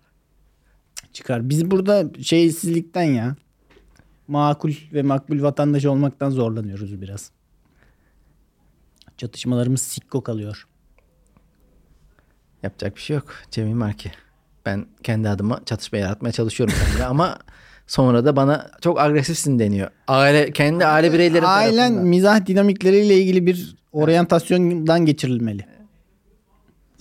Çıkar. 1.13 1.49
Biz 1.49 1.71
burada 1.71 2.05
şeysizlikten 2.23 3.03
ya. 3.03 3.37
Makul 4.33 4.73
ve 4.93 5.03
makbul 5.03 5.43
vatandaş 5.43 5.85
olmaktan 5.85 6.31
zorlanıyoruz 6.31 7.01
biraz. 7.01 7.31
Çatışmalarımız 9.17 9.83
sikko 9.83 10.23
kalıyor. 10.23 10.67
Yapacak 12.63 12.97
bir 12.97 13.01
şey 13.01 13.17
yok. 13.17 13.27
Cemil 13.51 13.75
Marki. 13.75 14.13
Ben 14.67 14.87
kendi 15.03 15.29
adıma 15.29 15.61
çatışma 15.67 15.99
yaratmaya 15.99 16.33
çalışıyorum 16.33 16.75
seninle 16.87 17.05
ama 17.05 17.39
sonra 17.87 18.25
da 18.25 18.37
bana 18.37 18.71
çok 18.81 19.01
agresifsin 19.01 19.59
deniyor. 19.59 19.91
Aile 20.09 20.53
kendi 20.53 20.87
aile 20.87 21.13
bireyleri 21.13 21.47
Ailen 21.47 21.77
tarafından. 21.77 22.05
mizah 22.07 22.47
dinamikleriyle 22.47 23.15
ilgili 23.21 23.47
bir 23.47 23.77
oryantasyondan 23.93 25.07
geçirilmeli. 25.07 25.67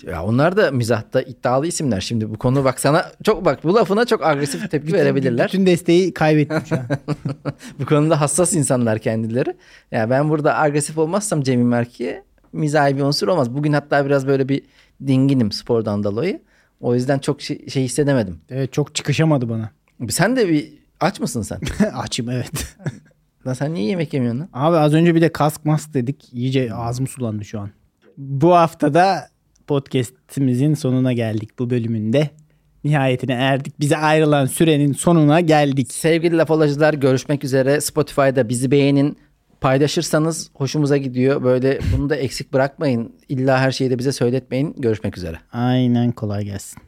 Ya 0.04 0.24
onlar 0.24 0.58
da 0.58 0.72
mizahta 0.72 1.22
iddialı 1.22 1.68
isimler. 1.68 2.02
Şimdi 2.02 2.30
bu 2.30 2.38
konu 2.38 2.64
bak 2.64 2.80
sana 2.80 3.12
çok 3.24 3.46
bak 3.46 3.64
bu 3.64 3.76
lafına 3.76 4.06
çok 4.06 4.26
agresif 4.26 4.72
tepki 4.72 4.94
verebilirler. 4.94 5.48
Bütün 5.48 5.66
desteği 5.66 6.14
an. 6.22 6.48
bu 7.80 7.86
konuda 7.86 8.22
hassas 8.22 8.54
insanlar 8.54 9.00
kendileri. 9.00 9.58
Ya 9.92 10.10
ben 10.10 10.30
burada 10.30 10.60
agresif 10.60 10.98
olmazsam 10.98 11.42
Cemil 11.42 11.66
Merki'ye 11.66 12.24
mizahi 12.54 12.98
bir 12.98 13.02
unsur 13.02 13.28
olmaz. 13.28 13.54
Bugün 13.54 13.74
hatta 13.74 14.06
biraz 14.06 14.28
böyle 14.28 14.50
bir 14.50 14.62
dinginim 15.08 15.52
spordan 15.52 16.04
dolayı. 16.04 16.42
O 16.80 16.96
yüzden 16.96 17.20
çok 17.20 17.42
şey, 17.42 17.68
şey 17.70 17.84
hissedemedim. 17.84 18.42
Evet, 18.50 18.74
çok 18.74 18.96
çıkışamadı 18.96 19.50
bana. 19.50 19.70
Sen 20.10 20.36
de 20.36 20.50
bir 20.50 20.74
aç 21.00 21.20
mısın 21.20 21.42
sen? 21.42 21.60
Açım 21.94 22.30
evet. 22.30 22.76
Lan 23.48 23.54
sen 23.54 23.74
niye 23.74 23.86
yemek 23.86 24.14
yemiyorsun 24.14 24.40
lan? 24.40 24.50
Abi 24.54 24.78
az 24.78 24.94
önce 24.94 25.16
bir 25.16 25.22
de 25.22 25.32
kask 25.32 25.66
mask 25.66 25.94
dedik. 25.94 26.34
İyice 26.34 26.74
ağzım 26.74 27.08
sulandı 27.08 27.46
şu 27.46 27.60
an. 27.60 27.70
Bu 28.18 28.56
haftada 28.56 29.30
podcast'imizin 29.68 30.74
sonuna 30.74 31.14
geldik 31.14 31.60
bu 31.60 31.70
bölümünde. 31.70 32.30
Nihayetine 32.84 33.34
erdik. 33.34 33.80
Bize 33.80 33.98
ayrılan 33.98 34.46
sürenin 34.46 34.94
sonuna 34.94 35.40
geldik. 35.40 35.92
Sevgili 35.92 36.38
lafolacılar 36.38 36.94
görüşmek 36.94 37.44
üzere. 37.44 37.82
Spotify'da 37.82 38.50
bizi 38.50 38.72
beğenin. 38.72 39.18
Paylaşırsanız 39.62 40.50
hoşumuza 40.54 40.98
gidiyor. 40.98 41.44
Böyle 41.44 41.80
bunu 41.98 42.10
da 42.10 42.16
eksik 42.16 42.54
bırakmayın. 42.54 43.16
İlla 43.30 43.60
her 43.60 43.72
şeyi 43.72 43.90
de 43.92 44.00
bize 44.00 44.12
söyletmeyin. 44.12 44.76
Görüşmek 44.78 45.18
üzere. 45.18 45.38
Aynen 45.54 46.12
kolay 46.12 46.46
gelsin. 46.46 46.82